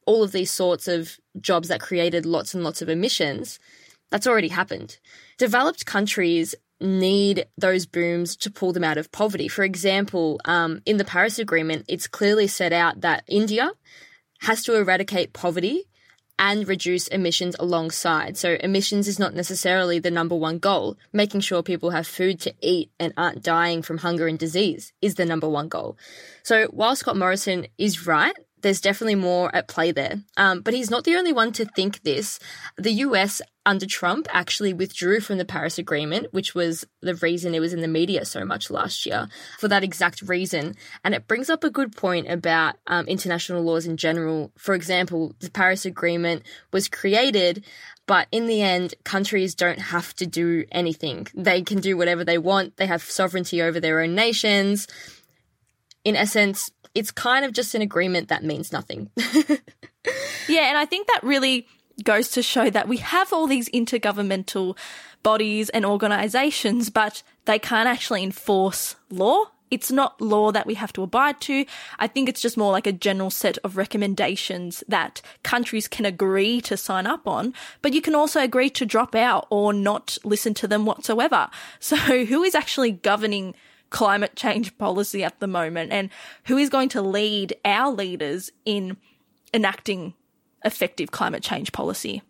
all 0.05 0.24
of 0.24 0.31
these 0.31 0.50
sorts 0.50 0.88
of 0.88 1.17
jobs 1.39 1.67
that 1.67 1.79
created 1.79 2.25
lots 2.25 2.55
and 2.55 2.63
lots 2.63 2.81
of 2.81 2.89
emissions. 2.89 3.60
That's 4.10 4.25
already 4.25 4.48
happened. 4.48 4.98
Developed 5.38 5.86
countries 5.86 6.55
need 6.79 7.45
those 7.57 7.86
booms 7.86 8.36
to 8.38 8.51
pull 8.51 8.74
them 8.74 8.83
out 8.83 8.98
of 8.98 9.12
poverty. 9.12 9.48
For 9.48 9.63
example, 9.63 10.39
um, 10.45 10.81
in 10.86 10.98
the 10.98 11.05
Paris 11.05 11.39
Agreement, 11.39 11.86
it's 11.88 12.07
clearly 12.07 12.48
set 12.48 12.74
out 12.74 13.01
that 13.01 13.24
India 13.27 13.71
has 14.41 14.63
to 14.63 14.75
eradicate 14.75 15.33
poverty 15.33 15.86
and 16.39 16.67
reduce 16.69 17.09
emissions 17.09 17.55
alongside. 17.59 18.38
So 18.38 18.57
emissions 18.62 19.09
is 19.09 19.19
not 19.19 19.33
necessarily 19.33 20.00
the 20.00 20.09
number 20.09 20.36
one 20.36 20.57
goal. 20.57 20.98
Making 21.12 21.41
sure 21.41 21.62
people 21.62 21.89
have 21.89 22.07
food 22.07 22.39
to 22.41 22.53
eat 22.62 22.91
and 22.98 23.13
aren't 23.17 23.43
dying 23.43 23.81
from 23.81 23.98
hunger 23.98 24.25
and 24.25 24.39
disease 24.39 24.93
is 25.01 25.15
the 25.15 25.25
number 25.25 25.50
one 25.50 25.67
goal. 25.67 25.98
So 26.43 26.67
while 26.67 26.95
Scott 26.95 27.17
Morrison 27.17 27.67
is 27.77 28.07
right 28.07 28.36
there's 28.62 28.82
definitely 28.82 29.16
more 29.16 29.54
at 29.56 29.68
play 29.68 29.92
there. 29.92 30.22
Um, 30.38 30.62
but 30.62 30.74
he's 30.74 30.89
not 30.89 31.04
the 31.04 31.16
only 31.16 31.34
one 31.34 31.51
to 31.54 31.66
think 31.66 32.04
this. 32.04 32.39
The 32.78 32.92
US 32.94 33.42
under 33.66 33.86
Trump 33.86 34.28
actually 34.32 34.74
withdrew 34.74 35.20
from 35.20 35.38
the 35.38 35.46
Paris 35.46 35.78
Agreement, 35.78 36.28
which 36.32 36.56
was 36.56 36.86
the 37.01 37.16
reason 37.16 37.54
it 37.54 37.60
was 37.60 37.74
in 37.74 37.82
the 37.82 37.88
media 37.88 38.25
so 38.25 38.44
much 38.44 38.72
last 38.72 39.06
year 39.06 39.28
for 39.60 39.68
that 39.68 39.84
exact 39.84 40.22
reason. 40.24 40.75
And 41.04 41.13
it 41.13 41.28
brings 41.28 41.50
up 41.50 41.63
a 41.63 41.70
good 41.70 41.96
point 41.96 42.30
about 42.30 42.75
um, 42.88 43.06
international 43.08 43.62
laws 43.63 43.86
in 43.86 43.98
general. 43.98 44.51
For 44.58 44.74
example, 44.74 45.36
the 45.39 45.51
Paris 45.51 45.86
Agreement 45.86 46.44
was 46.72 46.88
created 46.88 47.63
but 48.10 48.28
in 48.32 48.48
the 48.48 48.63
end, 48.63 48.96
countries 49.04 49.54
don't 49.54 49.78
have 49.78 50.16
to 50.16 50.25
do 50.25 50.66
anything. 50.72 51.28
They 51.36 51.62
can 51.62 51.80
do 51.80 51.96
whatever 51.96 52.24
they 52.24 52.39
want. 52.39 52.78
They 52.78 52.88
have 52.88 53.04
sovereignty 53.04 53.62
over 53.62 53.80
their 53.80 54.01
own 54.01 54.16
nations. 54.16 54.88
In 56.04 56.16
essence, 56.16 56.72
it's 56.96 57.12
kind 57.12 57.46
of 57.46 57.53
just 57.53 57.75
an 57.75 57.81
agreement 57.81 58.29
that 58.29 58.43
means 58.43 58.72
nothing. 58.72 59.10
yeah, 60.48 60.69
and 60.69 60.77
I 60.77 60.86
think 60.86 61.08
that 61.08 61.24
really 61.24 61.67
goes 62.03 62.29
to 62.31 62.41
show 62.41 62.69
that 62.69 62.88
we 62.88 62.98
have 62.98 63.34
all 63.34 63.48
these 63.48 63.69
intergovernmental 63.69 64.77
bodies 65.24 65.69
and 65.69 65.86
organizations, 65.86 66.89
but 66.89 67.24
they 67.46 67.60
can't 67.60 67.89
actually 67.89 68.24
enforce 68.24 68.96
law. 69.10 69.46
It's 69.72 69.91
not 69.91 70.19
law 70.19 70.51
that 70.51 70.65
we 70.65 70.74
have 70.75 70.91
to 70.93 71.03
abide 71.03 71.39
to. 71.41 71.65
I 72.00 72.08
think 72.08 72.27
it's 72.27 72.41
just 72.41 72.58
more 72.58 72.72
like 72.72 72.88
a 72.88 72.91
general 72.91 73.29
set 73.29 73.58
of 73.60 73.77
recommendations 73.77 74.84
that 74.88 75.22
countries 75.43 75.88
can 75.88 76.05
agree 76.05 76.60
to 76.62 76.75
sign 76.75 77.05
up 77.05 77.27
on, 77.27 77.53
but 77.81 77.93
you 77.93 78.01
can 78.01 78.15
also 78.15 78.41
agree 78.41 78.72
to 78.72 78.86
drop 78.86 79.13
out 79.13 79.46
or 79.51 79.72
not 79.72 80.17
listen 80.24 80.53
to 80.55 80.67
them 80.67 80.86
whatsoever. 80.86 81.50
So 81.81 82.25
who 82.25 82.43
is 82.43 82.55
actually 82.55 82.91
governing 82.91 83.55
climate 83.89 84.36
change 84.36 84.77
policy 84.77 85.24
at 85.24 85.39
the 85.39 85.48
moment 85.48 85.91
and 85.91 86.10
who 86.46 86.58
is 86.58 86.69
going 86.69 86.89
to 86.89 87.01
lead 87.01 87.55
our 87.65 87.91
leaders 87.91 88.51
in 88.65 88.98
enacting 89.53 90.13
effective 90.63 91.12
climate 91.12 91.43
change 91.43 91.72
policy. 91.72 92.22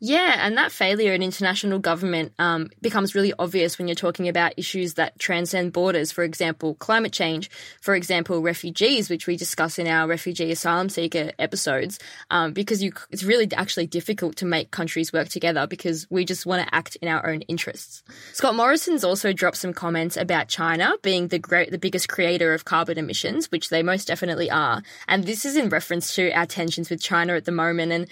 Yeah, 0.00 0.36
and 0.40 0.58
that 0.58 0.72
failure 0.72 1.14
in 1.14 1.22
international 1.22 1.78
government 1.78 2.32
um, 2.38 2.68
becomes 2.82 3.14
really 3.14 3.32
obvious 3.38 3.78
when 3.78 3.88
you're 3.88 3.94
talking 3.94 4.28
about 4.28 4.52
issues 4.58 4.94
that 4.94 5.18
transcend 5.18 5.72
borders. 5.72 6.12
For 6.12 6.24
example, 6.24 6.74
climate 6.74 7.12
change. 7.12 7.48
For 7.80 7.94
example, 7.94 8.42
refugees, 8.42 9.08
which 9.08 9.26
we 9.26 9.36
discuss 9.36 9.78
in 9.78 9.86
our 9.86 10.06
refugee 10.06 10.50
asylum 10.50 10.88
seeker 10.88 11.30
episodes, 11.38 12.00
um, 12.30 12.52
because 12.52 12.82
you, 12.82 12.92
it's 13.10 13.24
really 13.24 13.48
actually 13.54 13.86
difficult 13.86 14.36
to 14.36 14.44
make 14.44 14.72
countries 14.72 15.12
work 15.12 15.28
together 15.28 15.66
because 15.66 16.06
we 16.10 16.24
just 16.24 16.44
want 16.44 16.66
to 16.66 16.74
act 16.74 16.96
in 16.96 17.08
our 17.08 17.26
own 17.26 17.40
interests. 17.42 18.02
Scott 18.32 18.56
Morrison's 18.56 19.04
also 19.04 19.32
dropped 19.32 19.56
some 19.56 19.72
comments 19.72 20.16
about 20.16 20.48
China 20.48 20.94
being 21.02 21.28
the 21.28 21.38
great, 21.38 21.70
the 21.70 21.78
biggest 21.78 22.08
creator 22.08 22.52
of 22.52 22.64
carbon 22.64 22.98
emissions, 22.98 23.50
which 23.50 23.70
they 23.70 23.82
most 23.82 24.08
definitely 24.08 24.50
are, 24.50 24.82
and 25.08 25.24
this 25.24 25.44
is 25.44 25.56
in 25.56 25.68
reference 25.68 26.14
to 26.16 26.30
our 26.32 26.46
tensions 26.46 26.90
with 26.90 27.00
China 27.00 27.34
at 27.34 27.44
the 27.44 27.52
moment 27.52 27.92
and 27.92 28.08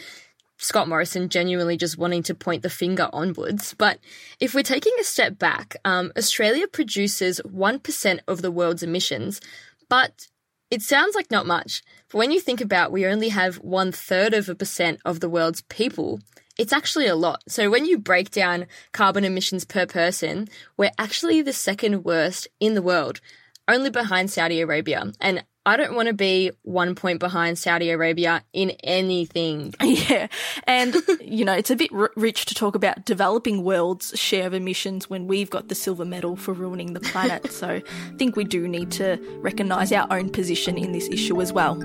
Scott 0.63 0.89
Morrison 0.89 1.29
genuinely 1.29 1.77
just 1.77 1.99
wanting 1.99 2.23
to 2.23 2.37
point 2.37 2.63
the 2.63 2.71
finger 2.71 3.09
onwards. 3.13 3.75
But 3.77 3.99
if 4.39 4.55
we're 4.55 4.63
taking 4.63 4.93
a 5.01 5.05
step 5.05 5.37
back, 5.37 5.77
um, 5.85 6.13
Australia 6.17 6.69
produces 6.69 7.41
1% 7.45 8.21
of 8.29 8.43
the 8.43 8.51
world's 8.53 8.85
emissions, 8.85 9.41
but 9.89 10.29
it 10.71 10.81
sounds 10.81 11.17
like 11.17 11.33
not 11.33 11.47
much. 11.47 11.83
But 12.11 12.19
when 12.19 12.31
you 12.31 12.41
think 12.41 12.61
about 12.61 12.93
we 12.93 13.05
only 13.05 13.31
have 13.31 13.57
one 13.57 13.91
third 13.91 14.35
of 14.35 14.49
a 14.49 14.55
percent 14.55 15.01
of 15.05 15.19
the 15.19 15.29
world's 15.29 15.63
people, 15.63 16.21
it's 16.57 16.73
actually 16.73 17.09
a 17.09 17.17
lot. 17.17 17.43
So 17.49 17.69
when 17.69 17.85
you 17.85 17.99
break 17.99 18.31
down 18.31 18.67
carbon 18.93 19.25
emissions 19.25 19.65
per 19.65 19.85
person, 19.85 20.49
we're 20.77 20.93
actually 20.97 21.43
the 21.43 21.53
second 21.53 22.05
worst 22.05 22.47
in 22.61 22.75
the 22.75 22.83
world, 22.83 23.21
only 23.67 23.91
behind 23.91 24.31
Saudi 24.31 24.61
Arabia. 24.61 25.13
And 25.21 25.45
I 25.65 25.77
don't 25.77 25.95
want 25.95 26.09
to 26.09 26.15
be 26.15 26.51
one 26.63 26.97
point 26.97 27.21
behind 27.21 27.57
Saudi 27.57 27.91
Arabia 27.91 28.43
in 28.53 28.71
anything. 28.83 29.75
Yeah. 29.93 30.29
And, 30.67 30.97
you 31.21 31.45
know, 31.45 31.53
it's 31.53 31.71
a 31.71 31.77
bit 31.77 31.91
rich 32.17 32.47
to 32.47 32.55
talk 32.55 32.75
about 32.75 33.05
developing 33.05 33.63
world's 33.63 34.19
share 34.19 34.47
of 34.47 34.55
emissions 34.55 35.09
when 35.09 35.27
we've 35.27 35.51
got 35.51 35.69
the 35.69 35.75
silver 35.75 36.05
medal 36.05 36.35
for 36.35 36.53
ruining 36.53 36.95
the 36.95 37.01
planet. 37.01 37.53
so 37.53 37.69
I 37.69 37.83
think 38.17 38.37
we 38.37 38.45
do 38.45 38.67
need 38.67 38.91
to 38.93 39.19
recognise 39.41 39.93
our 39.93 40.07
own 40.11 40.31
position 40.31 40.79
in 40.79 40.93
this 40.93 41.09
issue 41.09 41.41
as 41.41 41.53
well. 41.53 41.77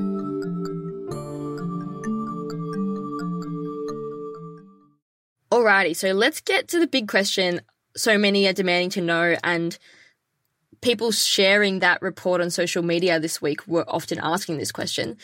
Alrighty, 5.51 5.95
so 5.95 6.13
let's 6.13 6.41
get 6.41 6.69
to 6.69 6.79
the 6.79 6.87
big 6.87 7.07
question 7.07 7.61
so 7.95 8.17
many 8.17 8.47
are 8.47 8.53
demanding 8.53 8.89
to 8.91 9.01
know 9.01 9.35
and 9.43 9.77
people 10.87 11.11
sharing 11.11 11.79
that 11.79 12.01
report 12.01 12.39
on 12.39 12.49
social 12.49 12.81
media 12.81 13.19
this 13.19 13.41
week 13.41 13.67
were 13.67 13.83
often 13.89 14.19
asking 14.21 14.57
this 14.57 14.71
question 14.71 15.17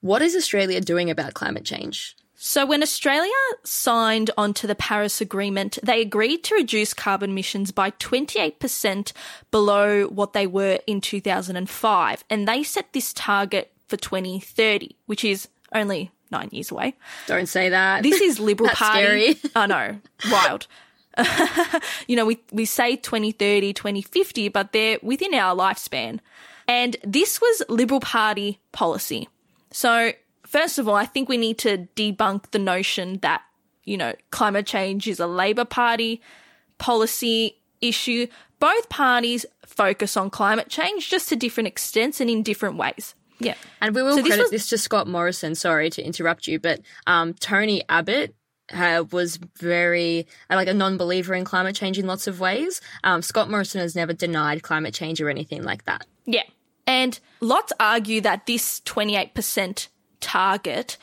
What 0.00 0.22
is 0.22 0.36
Australia 0.36 0.80
doing 0.80 1.10
about 1.10 1.34
climate 1.34 1.64
change? 1.64 2.16
So, 2.34 2.66
when 2.66 2.82
Australia 2.82 3.30
signed 3.62 4.30
onto 4.36 4.66
the 4.66 4.74
Paris 4.74 5.20
Agreement, 5.20 5.78
they 5.82 6.00
agreed 6.00 6.42
to 6.44 6.56
reduce 6.56 6.92
carbon 6.92 7.30
emissions 7.30 7.70
by 7.70 7.92
28% 7.92 9.12
below 9.52 10.06
what 10.06 10.32
they 10.32 10.48
were 10.48 10.80
in 10.88 11.00
2005. 11.00 12.24
And 12.28 12.48
they 12.48 12.64
set 12.64 12.92
this 12.92 13.12
target 13.12 13.72
for 13.86 13.96
2030, 13.96 14.96
which 15.06 15.24
is 15.24 15.48
only 15.72 16.10
nine 16.32 16.48
years 16.50 16.72
away. 16.72 16.94
Don't 17.26 17.46
say 17.46 17.68
that. 17.68 18.02
This 18.02 18.20
is 18.20 18.40
Liberal 18.40 18.68
That's 18.70 18.78
Party. 18.80 19.34
scary. 19.34 19.36
I 19.54 19.66
know, 19.66 20.00
wild. 20.30 20.66
you 22.06 22.16
know, 22.16 22.24
we, 22.26 22.40
we 22.52 22.64
say 22.64 22.96
2030, 22.96 23.72
2050, 23.72 24.48
but 24.48 24.72
they're 24.72 24.98
within 25.02 25.34
our 25.34 25.54
lifespan. 25.54 26.20
And 26.68 26.96
this 27.04 27.40
was 27.40 27.62
Liberal 27.68 28.00
Party 28.00 28.60
policy. 28.72 29.28
So, 29.70 30.12
first 30.46 30.78
of 30.78 30.88
all, 30.88 30.94
I 30.94 31.06
think 31.06 31.28
we 31.28 31.36
need 31.36 31.58
to 31.58 31.88
debunk 31.96 32.50
the 32.50 32.58
notion 32.58 33.18
that, 33.22 33.42
you 33.84 33.96
know, 33.96 34.14
climate 34.30 34.66
change 34.66 35.08
is 35.08 35.18
a 35.20 35.26
Labor 35.26 35.64
Party 35.64 36.20
policy 36.78 37.58
issue. 37.80 38.26
Both 38.60 38.88
parties 38.88 39.44
focus 39.66 40.16
on 40.16 40.30
climate 40.30 40.68
change 40.68 41.10
just 41.10 41.28
to 41.30 41.36
different 41.36 41.66
extents 41.66 42.20
and 42.20 42.30
in 42.30 42.42
different 42.42 42.76
ways. 42.76 43.14
Yeah. 43.38 43.54
And 43.80 43.94
we 43.94 44.02
will 44.02 44.16
So 44.16 44.22
this 44.22 44.28
credit 44.28 44.42
was- 44.42 44.50
this 44.50 44.68
to 44.68 44.78
Scott 44.78 45.08
Morrison. 45.08 45.54
Sorry 45.54 45.90
to 45.90 46.02
interrupt 46.02 46.46
you, 46.46 46.60
but 46.60 46.80
um, 47.06 47.34
Tony 47.34 47.82
Abbott 47.88 48.34
was 49.10 49.38
very 49.58 50.26
uh, 50.50 50.56
like 50.56 50.68
a 50.68 50.74
non-believer 50.74 51.34
in 51.34 51.44
climate 51.44 51.74
change 51.76 51.98
in 51.98 52.06
lots 52.06 52.26
of 52.26 52.40
ways. 52.40 52.80
Um, 53.04 53.22
Scott 53.22 53.50
Morrison 53.50 53.80
has 53.80 53.94
never 53.96 54.12
denied 54.12 54.62
climate 54.62 54.94
change 54.94 55.20
or 55.20 55.28
anything 55.28 55.62
like 55.62 55.84
that. 55.84 56.06
Yeah. 56.24 56.44
And 56.86 57.18
lots 57.40 57.72
argue 57.78 58.20
that 58.22 58.46
this 58.46 58.80
28% 58.80 59.88
target 60.20 60.96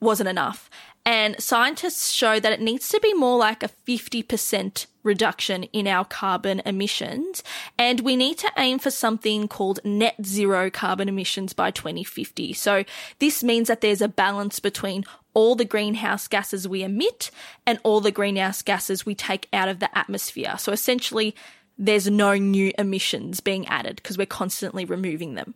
wasn't 0.00 0.28
enough. 0.28 0.70
And 1.10 1.42
scientists 1.42 2.12
show 2.12 2.38
that 2.38 2.52
it 2.52 2.60
needs 2.60 2.88
to 2.90 3.00
be 3.00 3.12
more 3.14 3.36
like 3.36 3.64
a 3.64 3.70
50% 3.84 4.86
reduction 5.02 5.64
in 5.64 5.88
our 5.88 6.04
carbon 6.04 6.62
emissions. 6.64 7.42
And 7.76 7.98
we 7.98 8.14
need 8.14 8.38
to 8.38 8.52
aim 8.56 8.78
for 8.78 8.92
something 8.92 9.48
called 9.48 9.80
net 9.84 10.14
zero 10.24 10.70
carbon 10.70 11.08
emissions 11.08 11.52
by 11.52 11.72
2050. 11.72 12.52
So 12.52 12.84
this 13.18 13.42
means 13.42 13.66
that 13.66 13.80
there's 13.80 14.00
a 14.00 14.06
balance 14.06 14.60
between 14.60 15.04
all 15.34 15.56
the 15.56 15.64
greenhouse 15.64 16.28
gases 16.28 16.68
we 16.68 16.84
emit 16.84 17.32
and 17.66 17.80
all 17.82 18.00
the 18.00 18.12
greenhouse 18.12 18.62
gases 18.62 19.04
we 19.04 19.16
take 19.16 19.48
out 19.52 19.68
of 19.68 19.80
the 19.80 19.98
atmosphere. 19.98 20.54
So 20.58 20.70
essentially, 20.70 21.34
there's 21.76 22.08
no 22.08 22.36
new 22.36 22.72
emissions 22.78 23.40
being 23.40 23.66
added 23.66 23.96
because 23.96 24.16
we're 24.16 24.26
constantly 24.26 24.84
removing 24.84 25.34
them. 25.34 25.54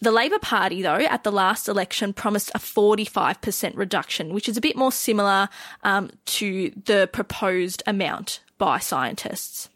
The 0.00 0.12
Labor 0.12 0.38
Party, 0.38 0.82
though, 0.82 0.94
at 0.94 1.24
the 1.24 1.32
last 1.32 1.68
election 1.68 2.12
promised 2.12 2.50
a 2.54 2.58
45% 2.58 3.76
reduction, 3.76 4.32
which 4.32 4.48
is 4.48 4.56
a 4.56 4.60
bit 4.60 4.76
more 4.76 4.92
similar 4.92 5.48
um, 5.82 6.10
to 6.26 6.72
the 6.84 7.08
proposed 7.12 7.82
amount 7.86 8.40
by 8.58 8.78
scientists. 8.78 9.68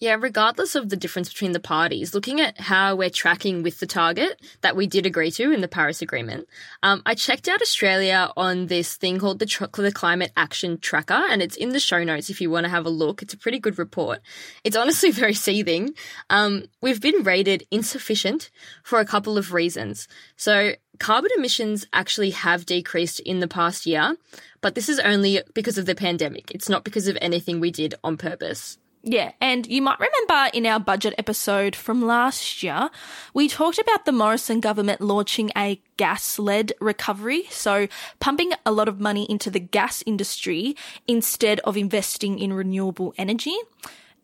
Yeah, 0.00 0.16
regardless 0.20 0.76
of 0.76 0.90
the 0.90 0.96
difference 0.96 1.28
between 1.28 1.50
the 1.50 1.58
parties, 1.58 2.14
looking 2.14 2.40
at 2.40 2.60
how 2.60 2.94
we're 2.94 3.10
tracking 3.10 3.64
with 3.64 3.80
the 3.80 3.86
target 3.86 4.40
that 4.60 4.76
we 4.76 4.86
did 4.86 5.06
agree 5.06 5.32
to 5.32 5.50
in 5.50 5.60
the 5.60 5.66
Paris 5.66 6.00
Agreement, 6.00 6.46
um, 6.84 7.02
I 7.04 7.16
checked 7.16 7.48
out 7.48 7.60
Australia 7.60 8.30
on 8.36 8.68
this 8.68 8.94
thing 8.94 9.18
called 9.18 9.40
the, 9.40 9.46
Tr- 9.46 9.64
the 9.72 9.90
Climate 9.90 10.30
Action 10.36 10.78
Tracker, 10.78 11.20
and 11.30 11.42
it's 11.42 11.56
in 11.56 11.70
the 11.70 11.80
show 11.80 12.04
notes 12.04 12.30
if 12.30 12.40
you 12.40 12.48
want 12.48 12.62
to 12.62 12.70
have 12.70 12.86
a 12.86 12.90
look. 12.90 13.22
It's 13.22 13.34
a 13.34 13.38
pretty 13.38 13.58
good 13.58 13.76
report. 13.76 14.20
It's 14.62 14.76
honestly 14.76 15.10
very 15.12 15.34
seething. 15.34 15.94
Um, 16.30 16.66
we've 16.80 17.00
been 17.00 17.24
rated 17.24 17.66
insufficient 17.72 18.50
for 18.84 19.00
a 19.00 19.04
couple 19.04 19.36
of 19.36 19.52
reasons. 19.52 20.06
So, 20.36 20.74
carbon 21.00 21.32
emissions 21.36 21.86
actually 21.92 22.30
have 22.30 22.66
decreased 22.66 23.18
in 23.18 23.40
the 23.40 23.48
past 23.48 23.84
year, 23.84 24.16
but 24.60 24.76
this 24.76 24.88
is 24.88 25.00
only 25.00 25.42
because 25.54 25.76
of 25.76 25.86
the 25.86 25.96
pandemic. 25.96 26.52
It's 26.52 26.68
not 26.68 26.84
because 26.84 27.08
of 27.08 27.18
anything 27.20 27.58
we 27.58 27.72
did 27.72 27.96
on 28.04 28.16
purpose. 28.16 28.78
Yeah, 29.02 29.32
and 29.40 29.66
you 29.66 29.80
might 29.80 29.98
remember 30.00 30.50
in 30.56 30.66
our 30.66 30.80
budget 30.80 31.14
episode 31.18 31.76
from 31.76 32.04
last 32.04 32.62
year, 32.62 32.90
we 33.32 33.48
talked 33.48 33.78
about 33.78 34.04
the 34.04 34.12
Morrison 34.12 34.60
government 34.60 35.00
launching 35.00 35.50
a 35.56 35.80
gas 35.96 36.38
led 36.38 36.72
recovery. 36.80 37.44
So, 37.50 37.88
pumping 38.20 38.52
a 38.66 38.72
lot 38.72 38.88
of 38.88 39.00
money 39.00 39.24
into 39.30 39.50
the 39.50 39.60
gas 39.60 40.02
industry 40.04 40.76
instead 41.06 41.60
of 41.60 41.76
investing 41.76 42.38
in 42.38 42.52
renewable 42.52 43.14
energy. 43.16 43.56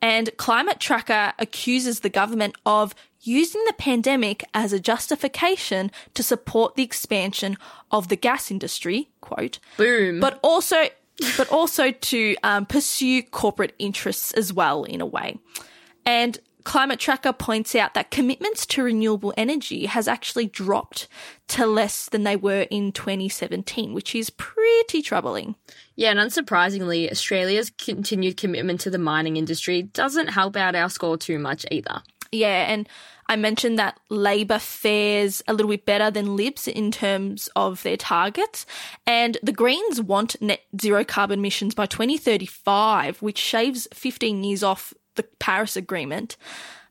And 0.03 0.37
Climate 0.37 0.81
Tracker 0.81 1.33
accuses 1.39 2.01
the 2.01 2.11
government 2.11 2.57
of 2.67 2.95
using 3.23 3.65
the 3.65 3.73
pandemic 3.73 4.45
as 4.53 4.73
a 4.73 4.81
justification 4.81 5.91
to 6.13 6.23
support 6.23 6.75
the 6.75 6.83
expansion 6.83 7.57
of 7.91 8.09
the 8.09 8.17
gas 8.17 8.51
industry, 8.51 9.09
quote, 9.23 9.61
Boom. 9.79 10.21
but 10.21 10.39
also 10.43 10.89
but 11.37 11.51
also 11.51 11.91
to 11.91 12.37
um, 12.43 12.67
pursue 12.67 13.23
corporate 13.23 13.75
interests 13.79 14.33
as 14.33 14.53
well 14.53 14.85
in 14.85 15.01
a 15.01 15.07
way. 15.07 15.39
And 16.07 16.39
Climate 16.65 16.99
Tracker 16.99 17.33
points 17.33 17.75
out 17.75 17.93
that 17.95 18.11
commitments 18.11 18.65
to 18.67 18.83
renewable 18.83 19.35
energy 19.37 19.85
has 19.85 20.09
actually 20.09 20.47
dropped 20.47 21.09
to 21.49 21.67
less 21.67 22.09
than 22.09 22.25
they 22.25 22.37
were 22.37 22.63
in 22.71 22.91
2017, 22.91 23.93
which 23.93 24.15
is 24.15 24.31
pretty 24.31 25.03
troubling. 25.03 25.57
Yeah, 25.95 26.11
and 26.11 26.19
unsurprisingly, 26.19 27.11
Australia's 27.11 27.71
continued 27.71 28.39
commitment 28.39 28.81
to 28.81 28.91
the 28.91 28.99
mining 28.99 29.37
industry 29.37 29.83
doesn't 29.83 30.29
help 30.29 30.57
out 30.57 30.75
our 30.75 30.89
score 30.89 31.19
too 31.19 31.39
much 31.39 31.67
either. 31.71 32.03
Yeah, 32.33 32.73
and 32.73 32.89
I 33.27 33.37
mentioned 33.37 33.79
that 33.79 33.99
Labor 34.11 34.59
fares 34.59 35.43
a 35.49 35.53
little 35.53 35.71
bit 35.71 35.87
better 35.87 36.11
than 36.11 36.37
Libs 36.37 36.69
in 36.69 36.91
terms 36.91 37.49
of 37.57 37.83
their 37.83 37.97
targets. 37.97 38.67
And 39.07 39.39
the 39.43 39.53
Greens 39.53 40.01
want 40.01 40.41
net 40.41 40.63
zero 40.81 41.05
carbon 41.05 41.39
emissions 41.39 41.75
by 41.75 41.87
2035, 41.87 43.23
which 43.23 43.39
shaves 43.39 43.89
15 43.93 44.45
years 44.45 44.63
off 44.63 44.93
the 45.15 45.23
Paris 45.39 45.77
Agreement. 45.77 46.37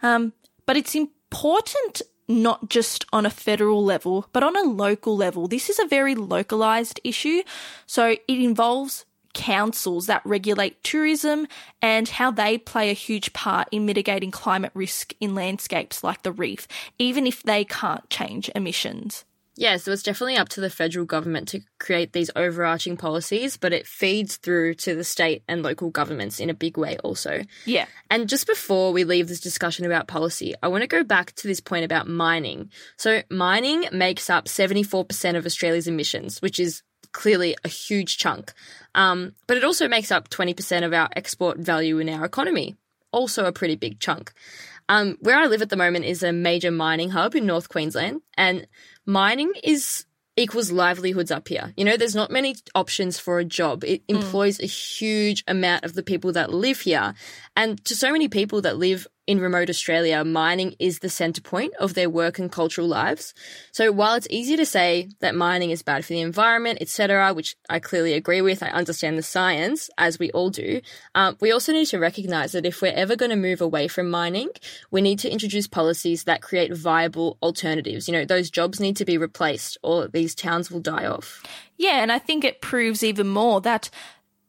Um, 0.01 0.33
but 0.65 0.77
it's 0.77 0.95
important 0.95 2.01
not 2.27 2.69
just 2.69 3.05
on 3.11 3.25
a 3.25 3.29
federal 3.29 3.83
level, 3.83 4.27
but 4.31 4.43
on 4.43 4.55
a 4.55 4.63
local 4.63 5.15
level. 5.15 5.47
This 5.47 5.69
is 5.69 5.79
a 5.79 5.85
very 5.85 6.15
localized 6.15 6.99
issue. 7.03 7.43
So 7.85 8.07
it 8.07 8.21
involves 8.27 9.05
councils 9.33 10.07
that 10.07 10.21
regulate 10.25 10.83
tourism 10.83 11.47
and 11.81 12.07
how 12.07 12.31
they 12.31 12.57
play 12.57 12.89
a 12.89 12.93
huge 12.93 13.33
part 13.33 13.67
in 13.71 13.85
mitigating 13.85 14.31
climate 14.31 14.71
risk 14.73 15.13
in 15.19 15.35
landscapes 15.35 16.03
like 16.03 16.23
the 16.23 16.31
reef, 16.31 16.67
even 16.99 17.27
if 17.27 17.43
they 17.43 17.65
can't 17.65 18.09
change 18.09 18.49
emissions. 18.55 19.25
Yeah, 19.55 19.77
so 19.77 19.91
it's 19.91 20.01
definitely 20.01 20.37
up 20.37 20.49
to 20.49 20.61
the 20.61 20.69
federal 20.69 21.05
government 21.05 21.47
to 21.49 21.61
create 21.79 22.13
these 22.13 22.31
overarching 22.35 22.97
policies, 22.97 23.55
but 23.55 23.71
it 23.71 23.85
feeds 23.85 24.37
through 24.37 24.75
to 24.75 24.95
the 24.95 25.03
state 25.03 25.43
and 25.47 25.61
local 25.61 25.91
governments 25.91 26.39
in 26.39 26.49
a 26.49 26.55
big 26.55 26.75
way 26.75 26.97
also. 27.03 27.43
Yeah. 27.65 27.85
And 28.09 28.27
just 28.27 28.47
before 28.47 28.91
we 28.91 29.03
leave 29.03 29.27
this 29.27 29.39
discussion 29.39 29.85
about 29.85 30.07
policy, 30.07 30.55
I 30.63 30.69
want 30.69 30.81
to 30.81 30.87
go 30.87 31.03
back 31.03 31.33
to 31.35 31.47
this 31.47 31.59
point 31.59 31.85
about 31.85 32.07
mining. 32.07 32.71
So, 32.97 33.21
mining 33.29 33.85
makes 33.91 34.29
up 34.29 34.45
74% 34.45 35.35
of 35.35 35.45
Australia's 35.45 35.87
emissions, 35.87 36.41
which 36.41 36.59
is 36.59 36.81
clearly 37.13 37.55
a 37.63 37.67
huge 37.67 38.17
chunk. 38.17 38.53
Um, 38.95 39.33
but 39.47 39.57
it 39.57 39.63
also 39.63 39.87
makes 39.87 40.11
up 40.11 40.29
20% 40.29 40.83
of 40.83 40.93
our 40.93 41.09
export 41.15 41.57
value 41.57 41.99
in 41.99 42.09
our 42.09 42.25
economy, 42.25 42.75
also 43.11 43.45
a 43.45 43.51
pretty 43.51 43.75
big 43.75 43.99
chunk. 43.99 44.33
Um, 44.89 45.17
where 45.21 45.37
I 45.37 45.47
live 45.47 45.61
at 45.61 45.69
the 45.69 45.77
moment 45.77 46.05
is 46.05 46.23
a 46.23 46.33
major 46.33 46.71
mining 46.71 47.11
hub 47.11 47.35
in 47.35 47.45
North 47.45 47.69
Queensland, 47.69 48.21
and 48.35 48.67
mining 49.05 49.53
is 49.63 50.05
equals 50.35 50.71
livelihoods 50.71 51.31
up 51.31 51.47
here. 51.47 51.73
You 51.77 51.85
know, 51.85 51.95
there's 51.95 52.15
not 52.15 52.31
many 52.31 52.55
options 52.73 53.19
for 53.19 53.39
a 53.39 53.45
job. 53.45 53.83
It 53.83 54.03
employs 54.07 54.59
a 54.59 54.65
huge 54.65 55.43
amount 55.47 55.85
of 55.85 55.93
the 55.93 56.03
people 56.03 56.31
that 56.33 56.51
live 56.51 56.81
here. 56.81 57.13
And 57.55 57.83
to 57.85 57.95
so 57.95 58.11
many 58.11 58.27
people 58.27 58.61
that 58.61 58.77
live 58.77 59.07
in 59.25 59.39
remote 59.39 59.69
Australia, 59.69 60.23
mining 60.25 60.75
is 60.79 60.99
the 60.99 61.09
center 61.09 61.41
point 61.41 61.73
of 61.75 61.93
their 61.93 62.09
work 62.09 62.39
and 62.39 62.51
cultural 62.51 62.87
lives. 62.87 63.33
So 63.71 63.91
while 63.91 64.15
it's 64.15 64.27
easy 64.29 64.57
to 64.57 64.65
say 64.65 65.09
that 65.19 65.33
mining 65.33 65.69
is 65.69 65.81
bad 65.81 66.03
for 66.03 66.13
the 66.13 66.21
environment, 66.21 66.79
etc., 66.81 67.33
which 67.33 67.55
I 67.69 67.79
clearly 67.79 68.13
agree 68.13 68.41
with, 68.41 68.61
I 68.61 68.67
understand 68.67 69.17
the 69.17 69.23
science, 69.23 69.89
as 69.97 70.19
we 70.19 70.29
all 70.31 70.49
do, 70.49 70.81
um, 71.15 71.37
we 71.39 71.51
also 71.51 71.71
need 71.71 71.85
to 71.87 71.99
recognize 71.99 72.51
that 72.51 72.65
if 72.65 72.81
we're 72.81 72.91
ever 72.93 73.15
going 73.15 73.31
to 73.31 73.37
move 73.37 73.61
away 73.61 73.87
from 73.87 74.09
mining, 74.09 74.49
we 74.91 75.01
need 75.01 75.19
to 75.19 75.31
introduce 75.31 75.67
policies 75.67 76.25
that 76.25 76.41
create 76.41 76.75
viable 76.75 77.37
alternatives. 77.41 78.07
You 78.07 78.13
know, 78.13 78.25
those 78.25 78.49
jobs 78.49 78.79
need 78.79 78.97
to 78.97 79.05
be 79.05 79.17
replaced 79.17 79.77
or 79.83 80.07
these 80.07 80.35
towns 80.35 80.69
will 80.69 80.81
die 80.81 81.05
off. 81.05 81.41
Yeah, 81.77 82.01
and 82.01 82.11
I 82.11 82.19
think 82.19 82.43
it 82.43 82.61
proves 82.61 83.03
even 83.03 83.27
more 83.27 83.61
that 83.61 83.89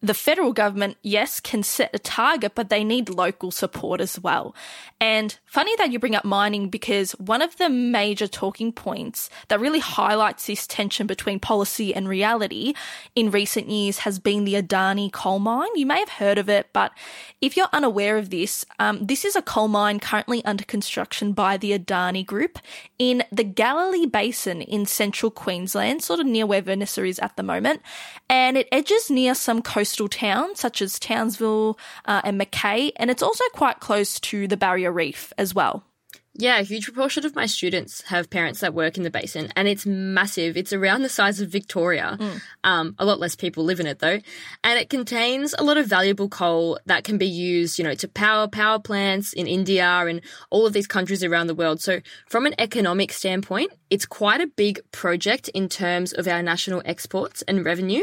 the 0.04 0.14
federal 0.14 0.52
government, 0.52 0.98
yes, 1.02 1.40
can 1.40 1.62
set 1.62 1.90
a 1.94 1.98
target, 1.98 2.54
but 2.54 2.68
they 2.68 2.84
need 2.84 3.08
local 3.08 3.50
support 3.50 4.02
as 4.02 4.20
well. 4.20 4.54
And 5.00 5.38
funny 5.46 5.74
that 5.76 5.90
you 5.90 5.98
bring 5.98 6.14
up 6.14 6.26
mining 6.26 6.68
because 6.68 7.12
one 7.12 7.40
of 7.40 7.56
the 7.56 7.70
major 7.70 8.26
talking 8.26 8.70
points 8.70 9.30
that 9.48 9.60
really 9.60 9.78
highlights 9.78 10.46
this 10.46 10.66
tension 10.66 11.06
between 11.06 11.40
policy 11.40 11.94
and 11.94 12.06
reality 12.06 12.74
in 13.14 13.30
recent 13.30 13.70
years 13.70 13.98
has 13.98 14.18
been 14.18 14.44
the 14.44 14.54
Adani 14.54 15.10
coal 15.10 15.38
mine. 15.38 15.68
You 15.74 15.86
may 15.86 16.00
have 16.00 16.10
heard 16.10 16.36
of 16.36 16.50
it, 16.50 16.68
but 16.74 16.92
if 17.40 17.56
you're 17.56 17.68
unaware 17.72 18.18
of 18.18 18.28
this, 18.28 18.66
um, 18.78 19.06
this 19.06 19.24
is 19.24 19.36
a 19.36 19.42
coal 19.42 19.68
mine 19.68 20.00
currently 20.00 20.44
under 20.44 20.64
construction 20.64 21.32
by 21.32 21.56
the 21.56 21.78
Adani 21.78 22.24
Group 22.24 22.58
in 22.98 23.24
the 23.32 23.44
Galilee 23.44 24.06
Basin 24.06 24.60
in 24.60 24.84
central 24.84 25.30
Queensland, 25.30 26.02
sort 26.02 26.20
of 26.20 26.26
near 26.26 26.46
where 26.46 26.62
Vanessa 26.62 27.04
is 27.04 27.18
at 27.20 27.36
the 27.36 27.42
moment. 27.42 27.80
And 28.28 28.56
it 28.56 28.68
edges 28.70 29.10
near 29.10 29.34
some 29.34 29.62
coastal 29.62 29.93
coastal 29.94 30.08
towns 30.08 30.58
such 30.58 30.82
as 30.82 30.98
Townsville 30.98 31.78
uh, 32.06 32.20
and 32.24 32.36
Mackay, 32.36 32.90
and 32.96 33.10
it's 33.10 33.22
also 33.22 33.44
quite 33.52 33.78
close 33.78 34.18
to 34.20 34.48
the 34.48 34.56
Barrier 34.56 34.90
Reef 34.90 35.32
as 35.38 35.54
well. 35.54 35.84
Yeah, 36.36 36.58
a 36.58 36.62
huge 36.64 36.86
proportion 36.86 37.24
of 37.24 37.36
my 37.36 37.46
students 37.46 38.02
have 38.06 38.28
parents 38.28 38.58
that 38.58 38.74
work 38.74 38.96
in 38.96 39.04
the 39.04 39.10
basin, 39.10 39.52
and 39.54 39.68
it's 39.68 39.86
massive. 39.86 40.56
It's 40.56 40.72
around 40.72 41.02
the 41.02 41.08
size 41.08 41.40
of 41.40 41.48
Victoria. 41.48 42.16
Mm. 42.18 42.42
Um, 42.64 42.94
a 42.98 43.04
lot 43.04 43.20
less 43.20 43.36
people 43.36 43.62
live 43.62 43.78
in 43.78 43.86
it 43.86 44.00
though, 44.00 44.18
and 44.64 44.78
it 44.80 44.90
contains 44.90 45.54
a 45.56 45.62
lot 45.62 45.76
of 45.76 45.86
valuable 45.86 46.28
coal 46.28 46.80
that 46.86 47.04
can 47.04 47.18
be 47.18 47.26
used, 47.26 47.78
you 47.78 47.84
know, 47.84 47.94
to 47.94 48.08
power 48.08 48.48
power 48.48 48.80
plants 48.80 49.32
in 49.32 49.46
India 49.46 49.86
and 49.86 50.22
all 50.50 50.66
of 50.66 50.72
these 50.72 50.88
countries 50.88 51.22
around 51.22 51.46
the 51.46 51.54
world. 51.54 51.80
So, 51.80 52.00
from 52.26 52.46
an 52.46 52.54
economic 52.58 53.12
standpoint, 53.12 53.70
it's 53.88 54.04
quite 54.04 54.40
a 54.40 54.48
big 54.48 54.80
project 54.90 55.46
in 55.50 55.68
terms 55.68 56.12
of 56.12 56.26
our 56.26 56.42
national 56.42 56.82
exports 56.84 57.42
and 57.42 57.64
revenue, 57.64 58.02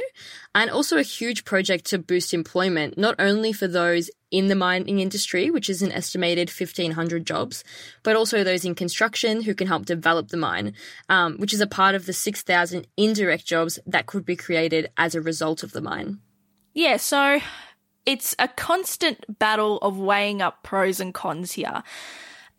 and 0.54 0.70
also 0.70 0.98
a 0.98 1.04
huge 1.04 1.46
project 1.46 1.86
to 1.86 1.98
boost 1.98 2.34
employment, 2.34 2.98
not 2.98 3.16
only 3.20 3.54
for 3.54 3.68
those 3.68 4.10
in 4.32 4.48
the 4.48 4.56
mining 4.56 5.00
industry, 5.00 5.50
which 5.50 5.70
is 5.70 5.82
an 5.82 5.92
estimated 5.92 6.50
1,500 6.50 7.26
jobs, 7.26 7.64
but 8.04 8.16
also 8.16 8.44
those 8.44 8.66
in 8.66 8.76
construction 8.76 9.42
who 9.42 9.54
can 9.54 9.68
help 9.68 9.86
develop 9.86 10.30
the 10.30 10.38
mine, 10.38 10.74
um, 11.10 11.38
which 11.38 11.54
is 11.54 11.62
a 11.62 11.68
part 11.68 11.96
of 11.96 12.06
the 12.06 12.14
6,000 12.14 12.88
indirect 12.98 13.46
jobs 13.46 13.80
that 13.86 14.06
could 14.06 14.26
be 14.26 14.36
created 14.36 14.90
as 14.98 15.16
a 15.16 15.22
result 15.22 15.64
of 15.64 15.72
the 15.72 15.82
mine. 15.82 16.20
Yeah, 16.74 16.98
so 16.98 17.40
it's 18.06 18.36
a 18.40 18.48
constant 18.48 19.40
battle 19.40 19.78
of 19.80 19.98
weighing 19.98 20.42
up 20.42 20.64
pros 20.64 21.00
and 21.00 21.14
cons 21.14 21.54
here. 21.54 21.84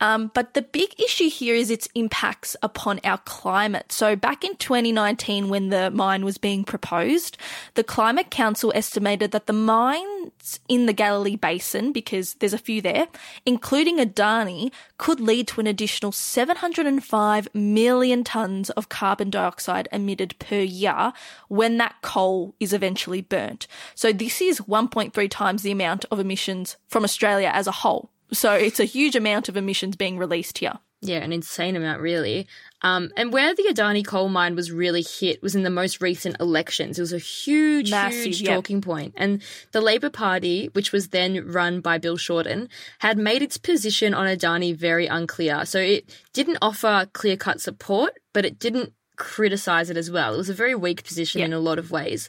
Um, 0.03 0.33
but 0.35 0.55
the 0.55 0.63
big 0.63 1.01
issue 1.01 1.31
here 1.31 1.55
is 1.55 1.71
its 1.71 1.89
impacts 1.95 2.57
upon 2.61 2.99
our 3.05 3.19
climate. 3.19 3.93
So 3.93 4.17
back 4.17 4.43
in 4.43 4.57
2019, 4.57 5.49
when 5.49 5.69
the 5.69 5.93
mine 5.93 6.25
was 6.25 6.39
being 6.39 6.65
proposed, 6.65 7.39
the 7.75 7.85
Climate 7.85 8.29
Council 8.29 8.73
estimated 8.75 9.31
that 9.31 9.47
the 9.47 9.53
mines 9.53 10.59
in 10.69 10.87
the 10.87 10.93
Galilee 10.93 11.37
Basin, 11.37 11.93
because 11.93 12.35
there's 12.35 12.53
a 12.53 12.59
few 12.59 12.83
there, 12.83 13.07
including 13.47 13.99
Adani, 13.99 14.73
could 14.99 15.21
lead 15.21 15.47
to 15.49 15.61
an 15.61 15.69
additional 15.69 16.11
705 16.11 17.55
million 17.55 18.25
tonnes 18.25 18.71
of 18.71 18.89
carbon 18.89 19.31
dioxide 19.31 19.87
emitted 19.93 20.37
per 20.41 20.59
year 20.59 21.13
when 21.47 21.79
that 21.79 21.95
coal 22.03 22.57
is 22.59 22.73
eventually 22.73 23.21
burnt. 23.21 23.69
So 23.95 24.13
this 24.13 24.41
is 24.41 24.63
1.3 24.63 25.31
times 25.31 25.63
the 25.63 25.71
amount 25.71 26.07
of 26.11 26.19
emissions 26.19 26.77
from 26.89 27.05
Australia 27.05 27.53
as 27.55 27.69
a 27.69 27.73
whole. 27.73 28.11
So 28.33 28.53
it's 28.55 28.81
a 28.81 28.85
huge 28.85 29.17
amount 29.17 29.49
of 29.49 29.57
emissions 29.57 29.97
being 29.97 30.19
released 30.19 30.59
here. 30.59 30.79
Yeah, 31.05 31.19
an 31.19 31.33
insane 31.33 31.75
amount, 31.75 32.01
really. 32.01 32.47
Um, 32.83 33.11
and 33.17 33.33
where 33.33 33.55
the 33.55 33.65
Adani 33.65 34.07
coal 34.07 34.29
mine 34.29 34.55
was 34.55 34.71
really 34.71 35.03
hit 35.03 35.43
was 35.43 35.57
in 35.57 35.65
the 35.65 35.71
most 35.71 36.01
recent 36.01 36.37
elections. 36.39 36.97
It 36.97 37.03
was 37.03 37.13
a 37.13 37.19
huge, 37.19 37.91
Massive, 37.91 38.27
huge 38.27 38.43
yeah. 38.43 38.55
talking 38.55 38.81
point. 38.81 39.15
And 39.17 39.43
the 39.73 39.81
Labor 39.81 40.11
Party, 40.11 40.71
which 40.75 40.93
was 40.93 41.09
then 41.09 41.45
run 41.45 41.81
by 41.81 41.99
Bill 41.99 42.17
Shorten, 42.17 42.69
had 43.01 43.19
made 43.19 43.43
its 43.43 43.57
position 43.57 44.15
on 44.15 44.27
Adani 44.27 44.77
very 44.77 45.09
unclear. 45.09 45.65
So 45.67 45.81
it 45.81 46.09
didn't 46.33 46.59
offer 46.63 47.09
clear 47.13 47.37
cut 47.37 47.61
support, 47.61 48.13
but 48.33 48.45
it 48.45 48.61
didn't 48.61 48.93
criticize 49.17 49.91
it 49.91 49.97
as 49.97 50.11
well. 50.11 50.35
It 50.35 50.39
was 50.39 50.49
a 50.49 50.55
very 50.55 50.75
weak 50.75 51.05
position 51.05 51.41
yeah. 51.41 51.47
in 51.47 51.53
a 51.53 51.59
lot 51.59 51.79
of 51.79 51.91
ways. 51.91 52.29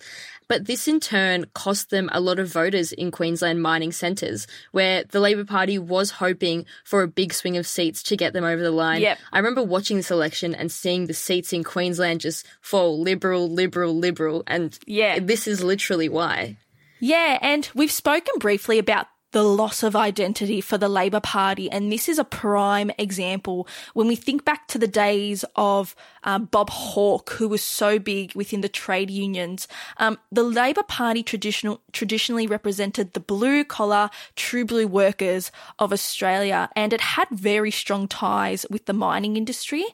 But 0.54 0.66
this 0.66 0.88
in 0.88 1.00
turn 1.00 1.46
cost 1.56 1.90
them 1.90 2.12
a 2.12 2.20
lot 2.20 2.38
of 2.38 2.48
voters 2.48 2.92
in 2.92 3.10
Queensland 3.10 3.64
mining 3.64 3.92
centres, 3.92 4.46
where 4.72 5.04
the 5.04 5.20
Labor 5.20 5.46
Party 5.46 5.80
was 5.80 6.12
hoping 6.12 6.68
for 6.84 7.02
a 7.02 7.08
big 7.08 7.34
swing 7.34 7.58
of 7.58 7.66
seats 7.66 8.04
to 8.04 8.16
get 8.16 8.34
them 8.34 8.44
over 8.44 8.62
the 8.62 8.70
line. 8.70 9.02
Yep. 9.02 9.18
I 9.32 9.40
remember 9.40 9.64
watching 9.64 9.98
this 9.98 10.12
election 10.12 10.54
and 10.54 10.72
seeing 10.72 11.08
the 11.08 11.14
seats 11.16 11.54
in 11.54 11.64
Queensland 11.64 12.22
just 12.22 12.46
fall 12.62 13.02
liberal, 13.02 13.50
liberal, 13.50 13.98
liberal. 13.98 14.44
And 14.46 14.78
yeah, 14.86 15.18
this 15.18 15.48
is 15.48 15.64
literally 15.64 16.08
why. 16.08 16.58
Yeah, 17.00 17.40
and 17.42 17.68
we've 17.74 17.92
spoken 17.92 18.36
briefly 18.38 18.78
about 18.78 19.08
the 19.34 19.44
loss 19.44 19.84
of 19.84 19.96
identity 19.96 20.62
for 20.62 20.78
the 20.78 20.88
Labor 20.88 21.20
Party. 21.20 21.70
And 21.70 21.92
this 21.92 22.08
is 22.08 22.18
a 22.18 22.24
prime 22.24 22.92
example 22.98 23.68
when 23.94 24.08
we 24.08 24.16
think 24.16 24.46
back 24.46 24.68
to 24.70 24.78
the 24.78 24.88
days 24.88 25.44
of 25.56 25.96
um, 26.24 26.46
Bob 26.46 26.70
Hawke, 26.70 27.32
who 27.32 27.50
was 27.50 27.64
so 27.64 28.00
big 28.00 28.34
within 28.36 28.62
the 28.62 28.70
trade 28.70 29.10
unions. 29.10 29.68
Um, 29.98 30.20
the 30.32 30.44
Labor 30.44 30.84
Party 30.84 31.24
traditional, 31.24 31.82
traditionally 31.92 32.48
represented 32.48 33.14
the 33.14 33.20
blue 33.20 33.66
collar, 33.66 34.10
true 34.36 34.66
blue 34.66 34.88
workers 34.88 35.52
of 35.80 35.92
Australia, 35.92 36.70
and 36.76 36.94
it 36.94 37.02
had 37.02 37.28
very 37.30 37.72
strong 37.72 38.08
ties 38.08 38.66
with 38.70 38.86
the 38.86 38.94
mining 38.94 39.36
industry. 39.36 39.86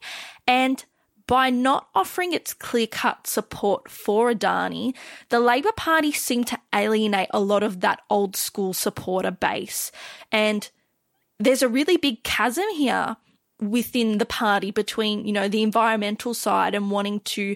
And 0.46 0.84
by 1.30 1.48
not 1.48 1.86
offering 1.94 2.32
its 2.32 2.52
clear 2.52 2.88
cut 2.88 3.24
support 3.24 3.88
for 3.88 4.32
Adani, 4.32 4.92
the 5.28 5.38
Labor 5.38 5.70
Party 5.76 6.10
seemed 6.10 6.48
to 6.48 6.58
alienate 6.74 7.28
a 7.30 7.38
lot 7.38 7.62
of 7.62 7.82
that 7.82 8.00
old 8.10 8.34
school 8.34 8.74
supporter 8.74 9.30
base. 9.30 9.92
And 10.32 10.68
there's 11.38 11.62
a 11.62 11.68
really 11.68 11.96
big 11.96 12.24
chasm 12.24 12.64
here 12.74 13.16
within 13.60 14.18
the 14.18 14.26
party 14.26 14.72
between, 14.72 15.24
you 15.24 15.32
know, 15.32 15.46
the 15.46 15.62
environmental 15.62 16.34
side 16.34 16.74
and 16.74 16.90
wanting 16.90 17.20
to 17.20 17.54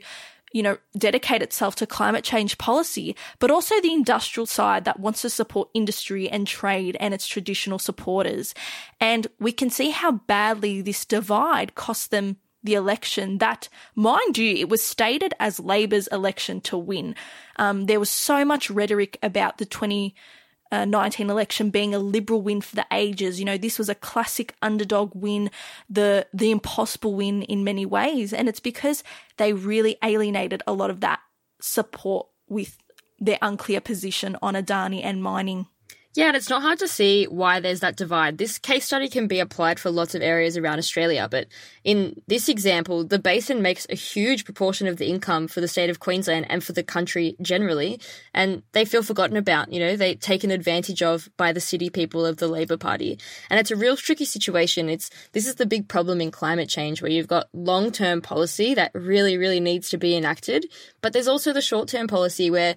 you 0.52 0.62
know, 0.62 0.78
dedicate 0.96 1.42
itself 1.42 1.74
to 1.74 1.84
climate 1.84 2.22
change 2.22 2.58
policy, 2.58 3.16
but 3.40 3.50
also 3.50 3.80
the 3.80 3.92
industrial 3.92 4.46
side 4.46 4.84
that 4.84 5.00
wants 5.00 5.22
to 5.22 5.28
support 5.28 5.68
industry 5.74 6.28
and 6.30 6.46
trade 6.46 6.96
and 7.00 7.12
its 7.12 7.26
traditional 7.26 7.80
supporters. 7.80 8.54
And 9.00 9.26
we 9.40 9.50
can 9.50 9.68
see 9.68 9.90
how 9.90 10.12
badly 10.12 10.80
this 10.80 11.04
divide 11.04 11.74
cost 11.74 12.12
them 12.12 12.36
the 12.64 12.74
election 12.74 13.38
that, 13.38 13.68
mind 13.94 14.36
you, 14.38 14.56
it 14.56 14.68
was 14.68 14.82
stated 14.82 15.34
as 15.38 15.60
Labor's 15.60 16.06
election 16.08 16.60
to 16.62 16.76
win. 16.76 17.14
Um, 17.56 17.86
there 17.86 18.00
was 18.00 18.10
so 18.10 18.44
much 18.44 18.70
rhetoric 18.70 19.18
about 19.22 19.58
the 19.58 19.66
2019 19.66 21.30
election 21.30 21.70
being 21.70 21.94
a 21.94 21.98
Liberal 21.98 22.40
win 22.40 22.62
for 22.62 22.74
the 22.74 22.86
ages. 22.90 23.38
You 23.38 23.44
know, 23.44 23.58
this 23.58 23.78
was 23.78 23.90
a 23.90 23.94
classic 23.94 24.54
underdog 24.62 25.12
win, 25.14 25.50
the 25.88 26.26
the 26.32 26.50
impossible 26.50 27.14
win 27.14 27.42
in 27.42 27.62
many 27.62 27.86
ways, 27.86 28.32
and 28.32 28.48
it's 28.48 28.60
because 28.60 29.04
they 29.36 29.52
really 29.52 29.96
alienated 30.02 30.62
a 30.66 30.72
lot 30.72 30.90
of 30.90 31.00
that 31.00 31.20
support 31.60 32.26
with 32.48 32.78
their 33.20 33.38
unclear 33.42 33.80
position 33.80 34.36
on 34.42 34.54
Adani 34.54 35.04
and 35.04 35.22
mining. 35.22 35.66
Yeah, 36.14 36.28
and 36.28 36.36
it's 36.36 36.48
not 36.48 36.62
hard 36.62 36.78
to 36.78 36.86
see 36.86 37.24
why 37.24 37.58
there's 37.58 37.80
that 37.80 37.96
divide. 37.96 38.38
This 38.38 38.56
case 38.56 38.84
study 38.84 39.08
can 39.08 39.26
be 39.26 39.40
applied 39.40 39.80
for 39.80 39.90
lots 39.90 40.14
of 40.14 40.22
areas 40.22 40.56
around 40.56 40.78
Australia, 40.78 41.26
but 41.28 41.48
in 41.82 42.22
this 42.28 42.48
example, 42.48 43.02
the 43.02 43.18
basin 43.18 43.62
makes 43.62 43.84
a 43.90 43.96
huge 43.96 44.44
proportion 44.44 44.86
of 44.86 44.96
the 44.96 45.06
income 45.06 45.48
for 45.48 45.60
the 45.60 45.66
state 45.66 45.90
of 45.90 45.98
Queensland 45.98 46.46
and 46.48 46.62
for 46.62 46.72
the 46.72 46.84
country 46.84 47.34
generally, 47.42 48.00
and 48.32 48.62
they 48.72 48.84
feel 48.84 49.02
forgotten 49.02 49.36
about. 49.36 49.72
You 49.72 49.80
know, 49.80 49.96
they 49.96 50.14
taken 50.14 50.52
advantage 50.52 51.02
of 51.02 51.28
by 51.36 51.52
the 51.52 51.60
city 51.60 51.90
people 51.90 52.24
of 52.24 52.36
the 52.36 52.46
Labor 52.46 52.76
Party, 52.76 53.18
and 53.50 53.58
it's 53.58 53.72
a 53.72 53.76
real 53.76 53.96
tricky 53.96 54.24
situation. 54.24 54.88
It's 54.88 55.10
this 55.32 55.48
is 55.48 55.56
the 55.56 55.66
big 55.66 55.88
problem 55.88 56.20
in 56.20 56.30
climate 56.30 56.68
change, 56.68 57.02
where 57.02 57.10
you've 57.10 57.26
got 57.26 57.48
long-term 57.52 58.20
policy 58.20 58.72
that 58.74 58.92
really, 58.94 59.36
really 59.36 59.58
needs 59.58 59.88
to 59.88 59.98
be 59.98 60.16
enacted, 60.16 60.66
but 61.00 61.12
there's 61.12 61.28
also 61.28 61.52
the 61.52 61.60
short-term 61.60 62.06
policy 62.06 62.52
where 62.52 62.76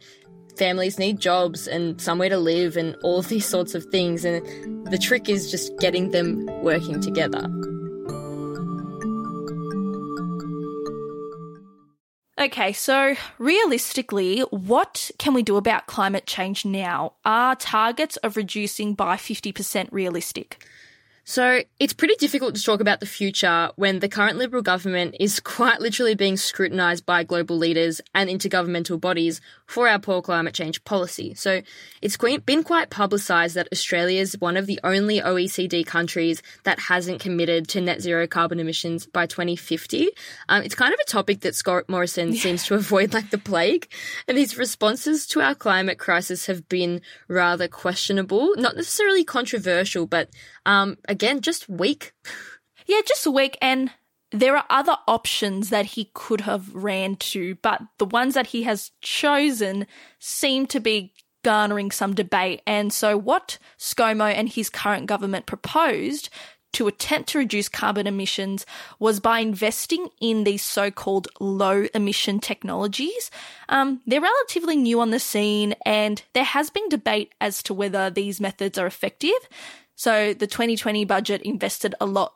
families 0.58 1.00
need 1.00 1.20
jobs 1.20 1.67
and 1.67 2.00
somewhere 2.02 2.30
to 2.30 2.38
live 2.38 2.78
and 2.78 2.96
all 3.04 3.20
of 3.20 3.30
these 3.30 3.46
sorts 3.46 3.76
of 3.76 3.86
things. 3.86 4.26
And 4.26 4.46
the 4.88 4.98
trick 4.98 5.30
is 5.30 5.52
just 5.52 5.78
getting 5.80 6.12
them 6.12 6.46
working 6.63 7.00
together. 7.00 7.48
Okay, 12.39 12.72
so 12.72 13.15
realistically, 13.39 14.41
what 14.52 15.10
can 15.17 15.34
we 15.34 15.41
do 15.41 15.58
about 15.58 15.88
climate 15.88 16.28
change 16.28 16.65
now? 16.65 17.13
Are 17.26 17.56
targets 17.56 18.17
of 18.17 18.38
reducing 18.38 18.93
by 18.93 19.15
50% 19.15 19.89
realistic? 19.91 20.63
So 21.30 21.62
it's 21.78 21.92
pretty 21.92 22.16
difficult 22.16 22.56
to 22.56 22.63
talk 22.63 22.80
about 22.80 23.02
the 23.02 23.06
future 23.06 23.70
when 23.76 24.00
the 24.00 24.08
current 24.08 24.38
Liberal 24.38 24.63
government 24.63 25.18
is 25.20 25.40
quite 25.58 25.82
literally 25.82 26.16
being 26.16 26.38
scrutinised 26.38 27.06
by 27.06 27.26
global 27.26 27.58
leaders 27.58 28.00
and 28.16 28.30
intergovernmental 28.30 29.02
bodies 29.02 29.42
for 29.66 29.90
our 29.90 30.00
poor 30.00 30.22
climate 30.22 30.54
change 30.54 30.82
policy. 30.86 31.34
So 31.34 31.63
it's 32.02 32.16
been 32.16 32.63
quite 32.63 32.90
publicised 32.90 33.56
that 33.56 33.68
Australia 33.74 34.22
is 34.22 34.40
one 34.40 34.56
of 34.56 34.68
the 34.68 34.80
only 34.86 35.20
OECD 35.20 35.86
countries 35.86 36.42
that 36.63 36.80
hasn't 36.80 37.20
committed 37.20 37.68
to 37.70 37.82
net 37.82 38.02
zero 38.02 38.26
carbon 38.26 38.62
emissions 38.62 39.06
by 39.06 39.26
2050. 39.26 40.08
Um, 40.48 40.63
it's 40.63 40.76
kind 40.76 40.94
of 40.94 41.00
a 41.02 41.12
topic 41.12 41.42
that 41.42 41.56
Scott 41.56 41.90
Morrison 41.90 42.32
yeah. 42.32 42.42
seems 42.42 42.66
to 42.68 42.76
avoid 42.76 43.13
like 43.13 43.32
the 43.32 43.38
plague, 43.38 43.90
and 44.30 44.38
his 44.38 44.58
responses 44.58 45.28
to 45.28 45.42
our 45.42 45.56
climate 45.56 46.00
crisis 46.00 46.46
have 46.46 46.70
been 46.70 47.02
rather 47.28 47.68
questionable, 47.68 48.54
not 48.56 48.78
necessarily 48.78 49.26
controversial, 49.26 50.08
but 50.08 50.30
um, 50.66 50.98
again, 51.17 51.41
just 51.41 51.67
weak. 51.67 52.13
Yeah, 52.86 53.01
just 53.06 53.25
weak. 53.25 53.58
And 53.60 53.91
there 54.32 54.56
are 54.56 54.65
other 54.69 54.95
options 55.08 55.71
that 55.71 55.88
he 55.88 56.12
could 56.13 56.41
have 56.41 56.73
ran 56.75 57.15
to, 57.15 57.56
but 57.56 57.82
the 57.97 58.06
ones 58.06 58.36
that 58.36 58.47
he 58.47 58.63
has 58.63 58.91
chosen 59.01 59.88
seem 60.19 60.67
to 60.67 60.80
be 60.80 61.13
garnering 61.43 61.89
some 61.91 62.13
debate. 62.13 62.62
And 62.67 62.93
so, 62.93 63.17
what 63.17 63.58
ScoMo 63.80 64.32
and 64.32 64.47
his 64.47 64.69
current 64.69 65.08
government 65.08 65.47
proposed 65.47 66.30
to 66.73 66.88
attempt 66.88 67.30
to 67.30 67.39
reduce 67.39 67.69
carbon 67.69 68.06
emissions 68.06 68.65
was 68.99 69.19
by 69.19 69.39
investing 69.39 70.10
in 70.21 70.43
these 70.43 70.62
so 70.62 70.91
called 70.91 71.27
low 71.39 71.88
emission 71.95 72.39
technologies. 72.39 73.32
Um, 73.69 74.01
they're 74.06 74.21
relatively 74.21 74.75
new 74.75 75.01
on 75.01 75.10
the 75.12 75.19
scene, 75.19 75.73
and 75.86 76.21
there 76.34 76.43
has 76.43 76.69
been 76.69 76.88
debate 76.89 77.34
as 77.41 77.63
to 77.63 77.73
whether 77.73 78.10
these 78.10 78.39
methods 78.39 78.77
are 78.77 78.86
effective. 78.86 79.32
So 79.97 80.33
the 80.33 80.47
2020 80.47 81.05
budget 81.05 81.41
invested 81.41 81.95
a 81.99 82.05
lot 82.05 82.36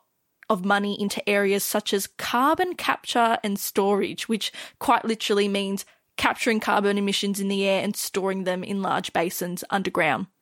of 0.50 0.64
money 0.64 1.00
into 1.00 1.26
areas 1.28 1.62
such 1.62 1.94
as 1.94 2.08
carbon 2.18 2.74
capture 2.74 3.38
and 3.42 3.58
storage, 3.58 4.28
which 4.28 4.52
quite 4.80 5.04
literally 5.04 5.46
means 5.46 5.86
capturing 6.16 6.60
carbon 6.60 6.98
emissions 6.98 7.40
in 7.40 7.48
the 7.48 7.64
air 7.64 7.82
and 7.82 7.96
storing 7.96 8.44
them 8.44 8.62
in 8.64 8.82
large 8.82 9.12
basins 9.12 9.64
underground. 9.70 10.26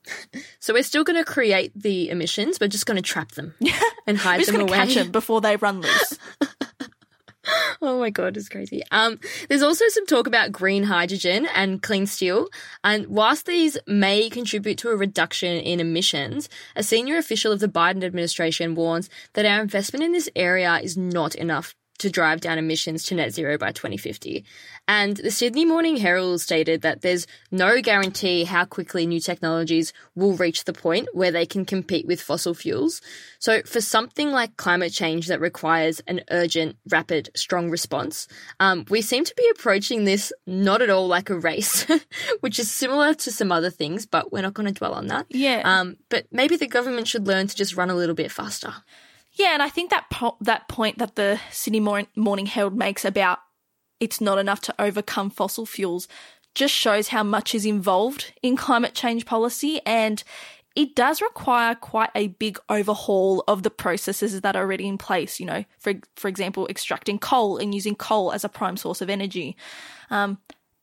So 0.61 0.75
we're 0.75 0.83
still 0.83 1.05
going 1.05 1.23
to 1.23 1.31
create 1.31 1.73
the 1.75 2.09
emissions, 2.09 2.59
we're 2.61 2.69
just 2.69 2.87
going 2.87 2.97
to 2.97 3.03
trap 3.03 3.33
them 3.33 3.55
and 4.07 4.17
hide 4.17 4.45
them 4.47 4.61
away. 4.61 4.79
Catch 4.79 4.95
them 4.95 5.11
before 5.11 5.41
they 5.41 5.57
run 5.57 5.81
loose. 5.83 6.19
oh 7.83 7.99
my 7.99 8.11
god, 8.11 8.37
it's 8.37 8.49
crazy. 8.49 8.83
Um, 8.91 9.19
there's 9.49 9.63
also 9.63 9.89
some 9.89 10.07
talk 10.07 10.27
about 10.27 10.53
green 10.53 10.85
hydrogen 10.85 11.47
and 11.55 11.83
clean 11.83 12.07
steel. 12.07 12.49
And 12.85 13.07
whilst 13.07 13.47
these 13.47 13.79
may 13.87 14.29
contribute 14.29 14.79
to 14.79 14.91
a 14.91 14.97
reduction 14.97 15.59
in 15.59 15.81
emissions, 15.81 16.49
a 16.77 16.83
senior 16.83 17.17
official 17.17 17.53
of 17.53 17.61
the 17.61 17.69
Biden 17.69 18.05
administration 18.05 18.75
warns 18.75 19.09
that 19.33 19.47
our 19.47 19.61
investment 19.61 20.05
in 20.05 20.13
this 20.13 20.29
area 20.37 20.79
is 20.83 20.97
not 20.97 21.35
enough 21.35 21.75
to 22.01 22.11
drive 22.11 22.41
down 22.41 22.59
emissions 22.59 23.05
to 23.05 23.15
net 23.15 23.33
zero 23.33 23.57
by 23.57 23.73
2050. 23.73 24.45
And 24.89 25.17
the 25.17 25.31
Sydney 25.31 25.65
Morning 25.65 25.97
Herald 25.97 26.41
stated 26.41 26.83
that 26.83 27.03
there's 27.03 27.27
no 27.51 27.81
guarantee 27.81 28.45
how 28.45 28.65
quickly 28.65 29.07
new 29.07 29.21
technologies 29.21 29.93
will 30.15 30.35
reach 30.35 30.65
the 30.65 30.73
point 30.73 31.09
where 31.13 31.31
they 31.31 31.47
can 31.47 31.65
compete 31.65 32.07
with 32.07 32.21
fossil 32.21 32.55
fuels. 32.55 33.01
So 33.39 33.63
for 33.63 33.81
something 33.81 34.33
like 34.33 34.57
climate 34.57 34.93
change 34.93 35.29
that 35.29 35.41
requires 35.41 36.01
an 36.07 36.23
urgent, 36.31 36.77
rapid, 36.91 37.31
strong 37.37 37.71
response, 37.71 38.27
um, 38.59 38.85
we 38.91 39.03
seem 39.03 39.25
to 39.25 39.35
be 39.37 39.49
approaching 39.55 40.05
this 40.05 40.33
not 40.47 40.83
at 40.83 40.91
all 40.91 41.07
like 41.07 41.31
a 41.31 41.39
race, 41.39 41.87
which 42.41 42.59
is 42.59 42.71
similar 42.71 43.15
to 43.15 43.31
some 43.31 43.53
other 43.53 43.71
things, 43.71 44.07
but 44.07 44.33
we're 44.33 44.43
not 44.43 44.55
going 44.55 44.73
to 44.73 44.79
dwell 44.79 44.95
on 44.95 45.07
that. 45.09 45.27
Yeah. 45.29 45.63
Um, 45.65 45.97
but 46.09 46.27
maybe 46.33 46.57
the 46.57 46.67
government 46.67 47.09
should 47.09 47.27
learn 47.27 47.47
to 47.47 47.57
just 47.57 47.77
run 47.77 47.91
a 47.91 47.95
little 47.95 48.15
bit 48.15 48.33
faster. 48.33 48.75
Yeah, 49.33 49.55
and 49.55 49.63
I 49.63 49.69
think 49.69 49.91
that 49.91 50.11
po- 50.11 50.37
that 50.41 50.69
point 50.69 50.99
that 50.99 51.17
the 51.17 51.41
Sydney 51.51 51.81
Morning 51.81 52.47
Herald 52.47 52.77
makes 52.77 53.05
about 53.05 53.39
it's 54.01 54.21
not 54.21 54.39
enough 54.39 54.61
to 54.63 54.75
overcome 54.79 55.31
fossil 55.31 55.67
fuels 55.67 56.09
just 56.55 56.75
shows 56.75 57.09
how 57.09 57.23
much 57.23 57.55
is 57.55 57.65
involved 57.65 58.33
in 58.43 58.57
climate 58.57 58.95
change 58.95 59.25
policy 59.25 59.81
and 59.87 60.25
it 60.77 60.95
does 60.95 61.21
require 61.21 61.75
quite 61.75 62.11
a 62.15 62.29
big 62.29 62.59
overhaul 62.69 63.45
of 63.49 63.63
the 63.63 63.71
processes 63.71 64.41
that 64.41 64.57
are 64.57 64.63
already 64.63 64.87
in 64.87 64.99
place. 64.99 65.41
You 65.41 65.47
know, 65.47 65.65
for 65.79 65.95
for 66.17 66.29
example, 66.29 66.67
extracting 66.69 67.19
coal 67.19 67.59
and 67.59 67.75
using 67.75 67.95
coal 67.95 68.33
as 68.33 68.45
a 68.45 68.49
prime 68.49 68.77
source 68.77 69.01
of 69.01 69.11
energy. 69.11 69.57
Um, 70.11 70.39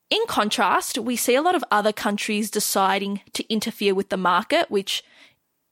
in 0.10 0.22
contrast, 0.28 0.98
we 0.98 1.18
see 1.18 1.36
a 1.36 1.42
lot 1.42 1.56
of 1.56 1.66
other 1.70 1.92
countries 1.92 2.50
deciding 2.50 3.22
to 3.34 3.46
interfere 3.52 3.94
with 3.94 4.08
the 4.08 4.16
market, 4.16 4.72
which, 4.72 5.04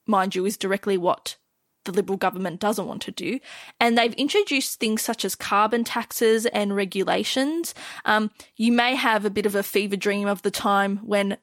mind 0.05 0.35
you, 0.35 0.45
is 0.45 0.57
directly 0.57 0.97
what 0.97 1.37
the 1.85 1.91
Liberal 1.91 2.17
government 2.17 2.59
doesn't 2.59 2.87
want 2.87 3.01
to 3.03 3.11
do. 3.11 3.39
And 3.79 3.97
they've 3.97 4.13
introduced 4.13 4.79
things 4.79 5.01
such 5.01 5.25
as 5.25 5.35
carbon 5.35 5.83
taxes 5.83 6.45
and 6.47 6.75
regulations. 6.75 7.73
Um, 8.05 8.31
you 8.57 8.71
may 8.71 8.95
have 8.95 9.25
a 9.25 9.29
bit 9.29 9.45
of 9.45 9.55
a 9.55 9.63
fever 9.63 9.95
dream 9.95 10.27
of 10.27 10.41
the 10.41 10.51
time 10.51 10.97
when 10.97 11.37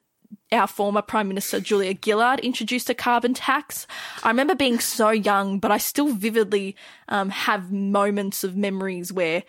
our 0.51 0.67
former 0.67 1.01
Prime 1.01 1.27
Minister 1.27 1.59
Julia 1.59 1.95
Gillard 2.03 2.39
introduced 2.39 2.89
a 2.89 2.93
carbon 2.93 3.33
tax. 3.33 3.87
I 4.23 4.29
remember 4.29 4.55
being 4.55 4.79
so 4.79 5.09
young, 5.09 5.59
but 5.59 5.71
I 5.71 5.77
still 5.77 6.13
vividly 6.13 6.75
um, 7.07 7.29
have 7.29 7.71
moments 7.71 8.43
of 8.43 8.55
memories 8.55 9.11
where 9.11 9.43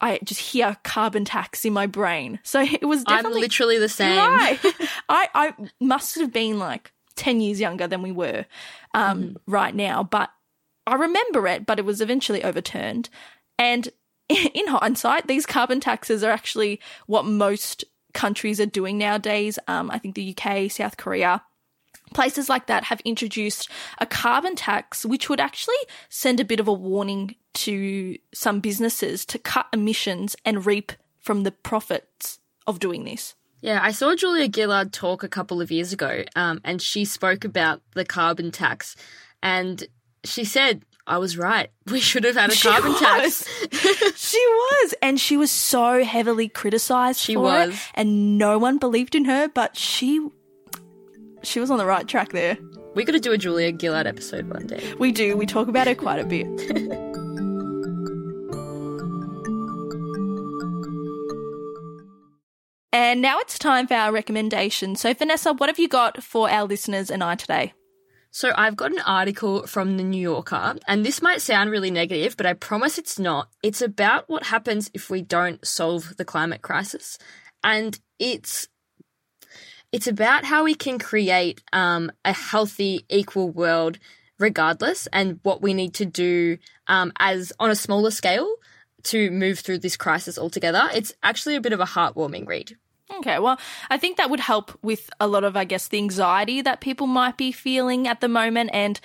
I 0.00 0.18
just 0.24 0.40
hear 0.40 0.76
carbon 0.82 1.24
tax 1.24 1.64
in 1.64 1.72
my 1.72 1.86
brain. 1.86 2.38
So 2.42 2.60
it 2.60 2.84
was 2.84 3.04
definitely 3.04 3.38
I'm 3.38 3.42
literally 3.42 3.78
the 3.78 3.88
same. 3.88 4.18
Right. 4.18 4.58
I, 5.08 5.28
I 5.34 5.54
must 5.80 6.16
have 6.16 6.32
been 6.32 6.58
like 6.58 6.92
10 7.16 7.40
years 7.40 7.60
younger 7.60 7.86
than 7.86 8.02
we 8.02 8.12
were 8.12 8.46
um, 8.94 9.22
mm. 9.22 9.36
right 9.46 9.74
now, 9.74 10.02
but 10.02 10.30
I 10.86 10.94
remember 10.94 11.46
it, 11.48 11.66
but 11.66 11.78
it 11.78 11.84
was 11.84 12.00
eventually 12.00 12.44
overturned. 12.44 13.08
And 13.58 13.88
in 14.28 14.66
hindsight, 14.68 15.26
these 15.26 15.46
carbon 15.46 15.80
taxes 15.80 16.22
are 16.22 16.30
actually 16.30 16.80
what 17.06 17.24
most 17.24 17.84
countries 18.14 18.60
are 18.60 18.66
doing 18.66 18.98
nowadays. 18.98 19.58
Um, 19.68 19.90
I 19.90 19.98
think 19.98 20.14
the 20.14 20.36
UK, 20.36 20.70
South 20.70 20.96
Korea, 20.96 21.42
places 22.14 22.48
like 22.48 22.66
that 22.66 22.84
have 22.84 23.00
introduced 23.04 23.68
a 23.98 24.06
carbon 24.06 24.56
tax, 24.56 25.04
which 25.04 25.28
would 25.28 25.40
actually 25.40 25.74
send 26.08 26.40
a 26.40 26.44
bit 26.44 26.60
of 26.60 26.68
a 26.68 26.72
warning 26.72 27.34
to 27.54 28.16
some 28.32 28.60
businesses 28.60 29.24
to 29.26 29.38
cut 29.38 29.66
emissions 29.72 30.36
and 30.44 30.66
reap 30.66 30.92
from 31.18 31.42
the 31.42 31.52
profits 31.52 32.38
of 32.66 32.78
doing 32.78 33.04
this. 33.04 33.34
Yeah, 33.66 33.80
I 33.82 33.90
saw 33.90 34.14
Julia 34.14 34.48
Gillard 34.48 34.92
talk 34.92 35.24
a 35.24 35.28
couple 35.28 35.60
of 35.60 35.72
years 35.72 35.92
ago, 35.92 36.22
um, 36.36 36.60
and 36.62 36.80
she 36.80 37.04
spoke 37.04 37.44
about 37.44 37.82
the 37.94 38.04
carbon 38.04 38.52
tax. 38.52 38.94
And 39.42 39.84
she 40.22 40.44
said, 40.44 40.84
I 41.04 41.18
was 41.18 41.36
right. 41.36 41.68
We 41.90 41.98
should 41.98 42.22
have 42.22 42.36
had 42.36 42.50
a 42.50 42.54
she 42.54 42.68
carbon 42.68 42.92
was. 42.92 43.00
tax. 43.00 43.48
she 44.16 44.38
was. 44.38 44.94
And 45.02 45.18
she 45.18 45.36
was 45.36 45.50
so 45.50 46.04
heavily 46.04 46.48
criticized 46.48 47.18
she 47.18 47.36
was. 47.36 47.74
It, 47.74 47.80
and 47.94 48.38
no 48.38 48.56
one 48.56 48.78
believed 48.78 49.16
in 49.16 49.24
her, 49.24 49.48
but 49.48 49.76
she 49.76 50.28
she 51.42 51.58
was 51.58 51.68
on 51.68 51.78
the 51.78 51.86
right 51.86 52.06
track 52.06 52.30
there. 52.30 52.56
We 52.94 53.02
got 53.02 53.12
to 53.12 53.20
do 53.20 53.32
a 53.32 53.38
Julia 53.38 53.76
Gillard 53.76 54.06
episode 54.06 54.48
one 54.48 54.68
day. 54.68 54.94
We 54.96 55.10
do. 55.10 55.36
We 55.36 55.44
talk 55.44 55.66
about 55.66 55.88
her 55.88 55.96
quite 55.96 56.20
a 56.20 56.24
bit. 56.24 57.02
and 62.96 63.20
now 63.20 63.38
it's 63.40 63.58
time 63.58 63.86
for 63.86 63.92
our 63.92 64.10
recommendation. 64.10 64.96
So, 64.96 65.12
Vanessa, 65.12 65.52
what 65.52 65.68
have 65.68 65.78
you 65.78 65.86
got 65.86 66.22
for 66.22 66.48
our 66.48 66.64
listeners 66.64 67.10
and 67.10 67.22
I 67.22 67.34
today? 67.34 67.74
So 68.30 68.52
I've 68.56 68.74
got 68.74 68.90
an 68.90 69.00
article 69.00 69.66
from 69.66 69.98
the 69.98 70.02
New 70.02 70.20
Yorker, 70.20 70.76
and 70.88 71.04
this 71.04 71.20
might 71.20 71.42
sound 71.42 71.70
really 71.70 71.90
negative, 71.90 72.38
but 72.38 72.46
I 72.46 72.54
promise 72.54 72.96
it's 72.96 73.18
not. 73.18 73.50
It's 73.62 73.82
about 73.82 74.30
what 74.30 74.44
happens 74.44 74.90
if 74.94 75.10
we 75.10 75.20
don't 75.20 75.62
solve 75.66 76.16
the 76.16 76.24
climate 76.24 76.62
crisis, 76.62 77.18
and 77.62 78.00
it's 78.18 78.66
it's 79.92 80.06
about 80.06 80.46
how 80.46 80.64
we 80.64 80.74
can 80.74 80.98
create 80.98 81.62
um, 81.74 82.10
a 82.24 82.32
healthy, 82.32 83.04
equal 83.10 83.50
world 83.50 83.98
regardless, 84.38 85.06
and 85.12 85.38
what 85.42 85.60
we 85.60 85.74
need 85.74 85.92
to 85.94 86.06
do 86.06 86.56
um, 86.86 87.12
as 87.18 87.52
on 87.60 87.68
a 87.68 87.76
smaller 87.76 88.10
scale 88.10 88.48
to 89.02 89.30
move 89.30 89.58
through 89.58 89.80
this 89.80 89.98
crisis 89.98 90.38
altogether. 90.38 90.88
It's 90.94 91.12
actually 91.22 91.56
a 91.56 91.60
bit 91.60 91.74
of 91.74 91.80
a 91.80 91.84
heartwarming 91.84 92.46
read. 92.46 92.76
Okay, 93.10 93.38
well, 93.38 93.58
I 93.88 93.98
think 93.98 94.16
that 94.16 94.30
would 94.30 94.40
help 94.40 94.76
with 94.82 95.10
a 95.20 95.26
lot 95.26 95.44
of, 95.44 95.56
I 95.56 95.64
guess, 95.64 95.88
the 95.88 95.98
anxiety 95.98 96.60
that 96.62 96.80
people 96.80 97.06
might 97.06 97.36
be 97.36 97.52
feeling 97.52 98.08
at 98.08 98.20
the 98.20 98.28
moment. 98.28 98.70
And 98.72 99.00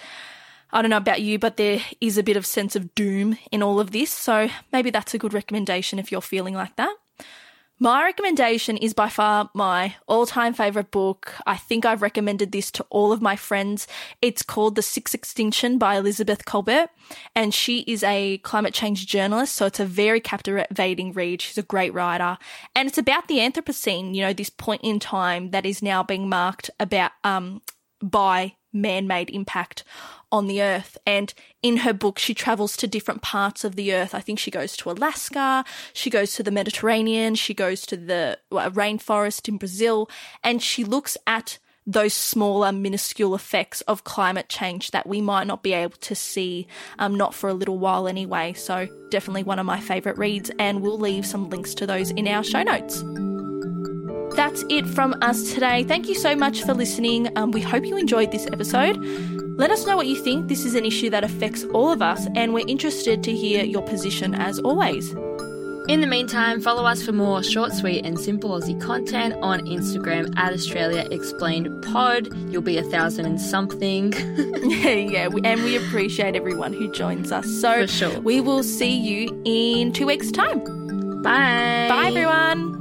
I 0.71 0.81
don't 0.81 0.89
know 0.89 0.97
about 0.97 1.21
you, 1.21 1.37
but 1.37 1.57
there 1.57 1.81
is 1.99 2.17
a 2.17 2.23
bit 2.23 2.37
of 2.37 2.45
sense 2.45 2.75
of 2.75 2.95
doom 2.95 3.37
in 3.51 3.61
all 3.61 3.79
of 3.79 3.91
this. 3.91 4.11
So 4.11 4.49
maybe 4.71 4.89
that's 4.89 5.13
a 5.13 5.19
good 5.19 5.33
recommendation 5.33 5.99
if 5.99 6.11
you're 6.11 6.21
feeling 6.21 6.55
like 6.55 6.75
that. 6.77 6.95
My 7.83 8.03
recommendation 8.03 8.77
is 8.77 8.93
by 8.93 9.09
far 9.09 9.49
my 9.55 9.95
all 10.07 10.27
time 10.27 10.53
favorite 10.53 10.91
book. 10.91 11.33
I 11.47 11.57
think 11.57 11.83
I've 11.83 12.03
recommended 12.03 12.51
this 12.51 12.69
to 12.73 12.85
all 12.91 13.11
of 13.11 13.23
my 13.23 13.35
friends. 13.35 13.87
It's 14.21 14.43
called 14.43 14.75
The 14.75 14.83
Sixth 14.83 15.15
Extinction 15.15 15.79
by 15.79 15.95
Elizabeth 15.95 16.45
Kolbert, 16.45 16.89
and 17.35 17.51
she 17.51 17.79
is 17.87 18.03
a 18.03 18.37
climate 18.43 18.75
change 18.75 19.07
journalist. 19.07 19.55
So 19.55 19.65
it's 19.65 19.79
a 19.79 19.85
very 19.85 20.19
captivating 20.19 21.13
read. 21.13 21.41
She's 21.41 21.57
a 21.57 21.63
great 21.63 21.91
writer, 21.91 22.37
and 22.75 22.87
it's 22.87 22.99
about 22.99 23.27
the 23.27 23.39
Anthropocene, 23.39 24.13
you 24.13 24.21
know, 24.21 24.31
this 24.31 24.51
point 24.51 24.81
in 24.83 24.99
time 24.99 25.49
that 25.49 25.65
is 25.65 25.81
now 25.81 26.03
being 26.03 26.29
marked 26.29 26.69
about, 26.79 27.13
um, 27.23 27.63
by 27.99 28.57
man 28.71 29.07
made 29.07 29.31
impact 29.31 29.83
on 30.31 30.47
the 30.47 30.61
earth. 30.61 30.97
And 31.05 31.33
in 31.61 31.77
her 31.77 31.93
book, 31.93 32.19
she 32.19 32.33
travels 32.33 32.77
to 32.77 32.87
different 32.87 33.21
parts 33.21 33.63
of 33.63 33.75
the 33.75 33.93
earth. 33.93 34.15
I 34.15 34.19
think 34.19 34.39
she 34.39 34.51
goes 34.51 34.75
to 34.77 34.91
Alaska, 34.91 35.65
she 35.93 36.09
goes 36.09 36.33
to 36.33 36.43
the 36.43 36.51
Mediterranean, 36.51 37.35
she 37.35 37.53
goes 37.53 37.81
to 37.87 37.97
the 37.97 38.39
rainforest 38.51 39.47
in 39.47 39.57
Brazil, 39.57 40.09
and 40.43 40.61
she 40.61 40.83
looks 40.83 41.17
at 41.27 41.59
those 41.87 42.13
smaller, 42.13 42.71
minuscule 42.71 43.33
effects 43.33 43.81
of 43.81 44.03
climate 44.03 44.49
change 44.49 44.91
that 44.91 45.07
we 45.07 45.19
might 45.19 45.47
not 45.47 45.63
be 45.63 45.73
able 45.73 45.97
to 45.97 46.13
see, 46.13 46.67
um, 46.99 47.15
not 47.15 47.33
for 47.33 47.49
a 47.49 47.53
little 47.53 47.79
while 47.79 48.07
anyway. 48.07 48.53
So, 48.53 48.87
definitely 49.09 49.43
one 49.43 49.59
of 49.59 49.65
my 49.65 49.79
favourite 49.79 50.17
reads, 50.17 50.51
and 50.59 50.81
we'll 50.81 50.99
leave 50.99 51.25
some 51.25 51.49
links 51.49 51.73
to 51.75 51.87
those 51.87 52.11
in 52.11 52.27
our 52.27 52.43
show 52.43 52.61
notes. 52.61 53.03
That's 54.35 54.63
it 54.69 54.87
from 54.87 55.15
us 55.21 55.53
today. 55.53 55.83
Thank 55.83 56.07
you 56.07 56.15
so 56.15 56.35
much 56.35 56.63
for 56.63 56.73
listening. 56.73 57.35
Um, 57.37 57.51
we 57.51 57.61
hope 57.61 57.85
you 57.85 57.97
enjoyed 57.97 58.31
this 58.31 58.47
episode. 58.47 58.95
Let 59.61 59.69
us 59.69 59.85
know 59.85 59.95
what 59.95 60.07
you 60.07 60.15
think. 60.15 60.47
This 60.47 60.65
is 60.65 60.73
an 60.73 60.85
issue 60.85 61.11
that 61.11 61.23
affects 61.23 61.65
all 61.65 61.91
of 61.91 62.01
us, 62.01 62.27
and 62.35 62.51
we're 62.51 62.67
interested 62.67 63.21
to 63.21 63.31
hear 63.31 63.63
your 63.63 63.83
position 63.83 64.33
as 64.33 64.57
always. 64.57 65.11
In 65.87 66.01
the 66.01 66.07
meantime, 66.07 66.61
follow 66.61 66.83
us 66.83 67.03
for 67.03 67.11
more 67.11 67.43
short, 67.43 67.71
sweet, 67.71 68.03
and 68.03 68.19
simple 68.19 68.59
Aussie 68.59 68.81
content 68.81 69.35
on 69.43 69.59
Instagram 69.67 70.35
at 70.35 70.51
Australia 70.51 71.07
Explained 71.11 71.69
Pod. 71.83 72.35
You'll 72.51 72.63
be 72.63 72.79
a 72.79 72.83
thousand 72.83 73.27
and 73.27 73.39
something. 73.39 74.13
yeah, 74.63 75.29
and 75.43 75.63
we 75.63 75.77
appreciate 75.77 76.35
everyone 76.35 76.73
who 76.73 76.91
joins 76.91 77.31
us. 77.31 77.45
So 77.61 77.85
sure. 77.85 78.19
we 78.21 78.41
will 78.41 78.63
see 78.63 78.97
you 78.97 79.43
in 79.45 79.91
two 79.91 80.07
weeks' 80.07 80.31
time. 80.31 80.57
Bye. 81.21 81.85
Bye, 81.87 82.07
everyone. 82.07 82.80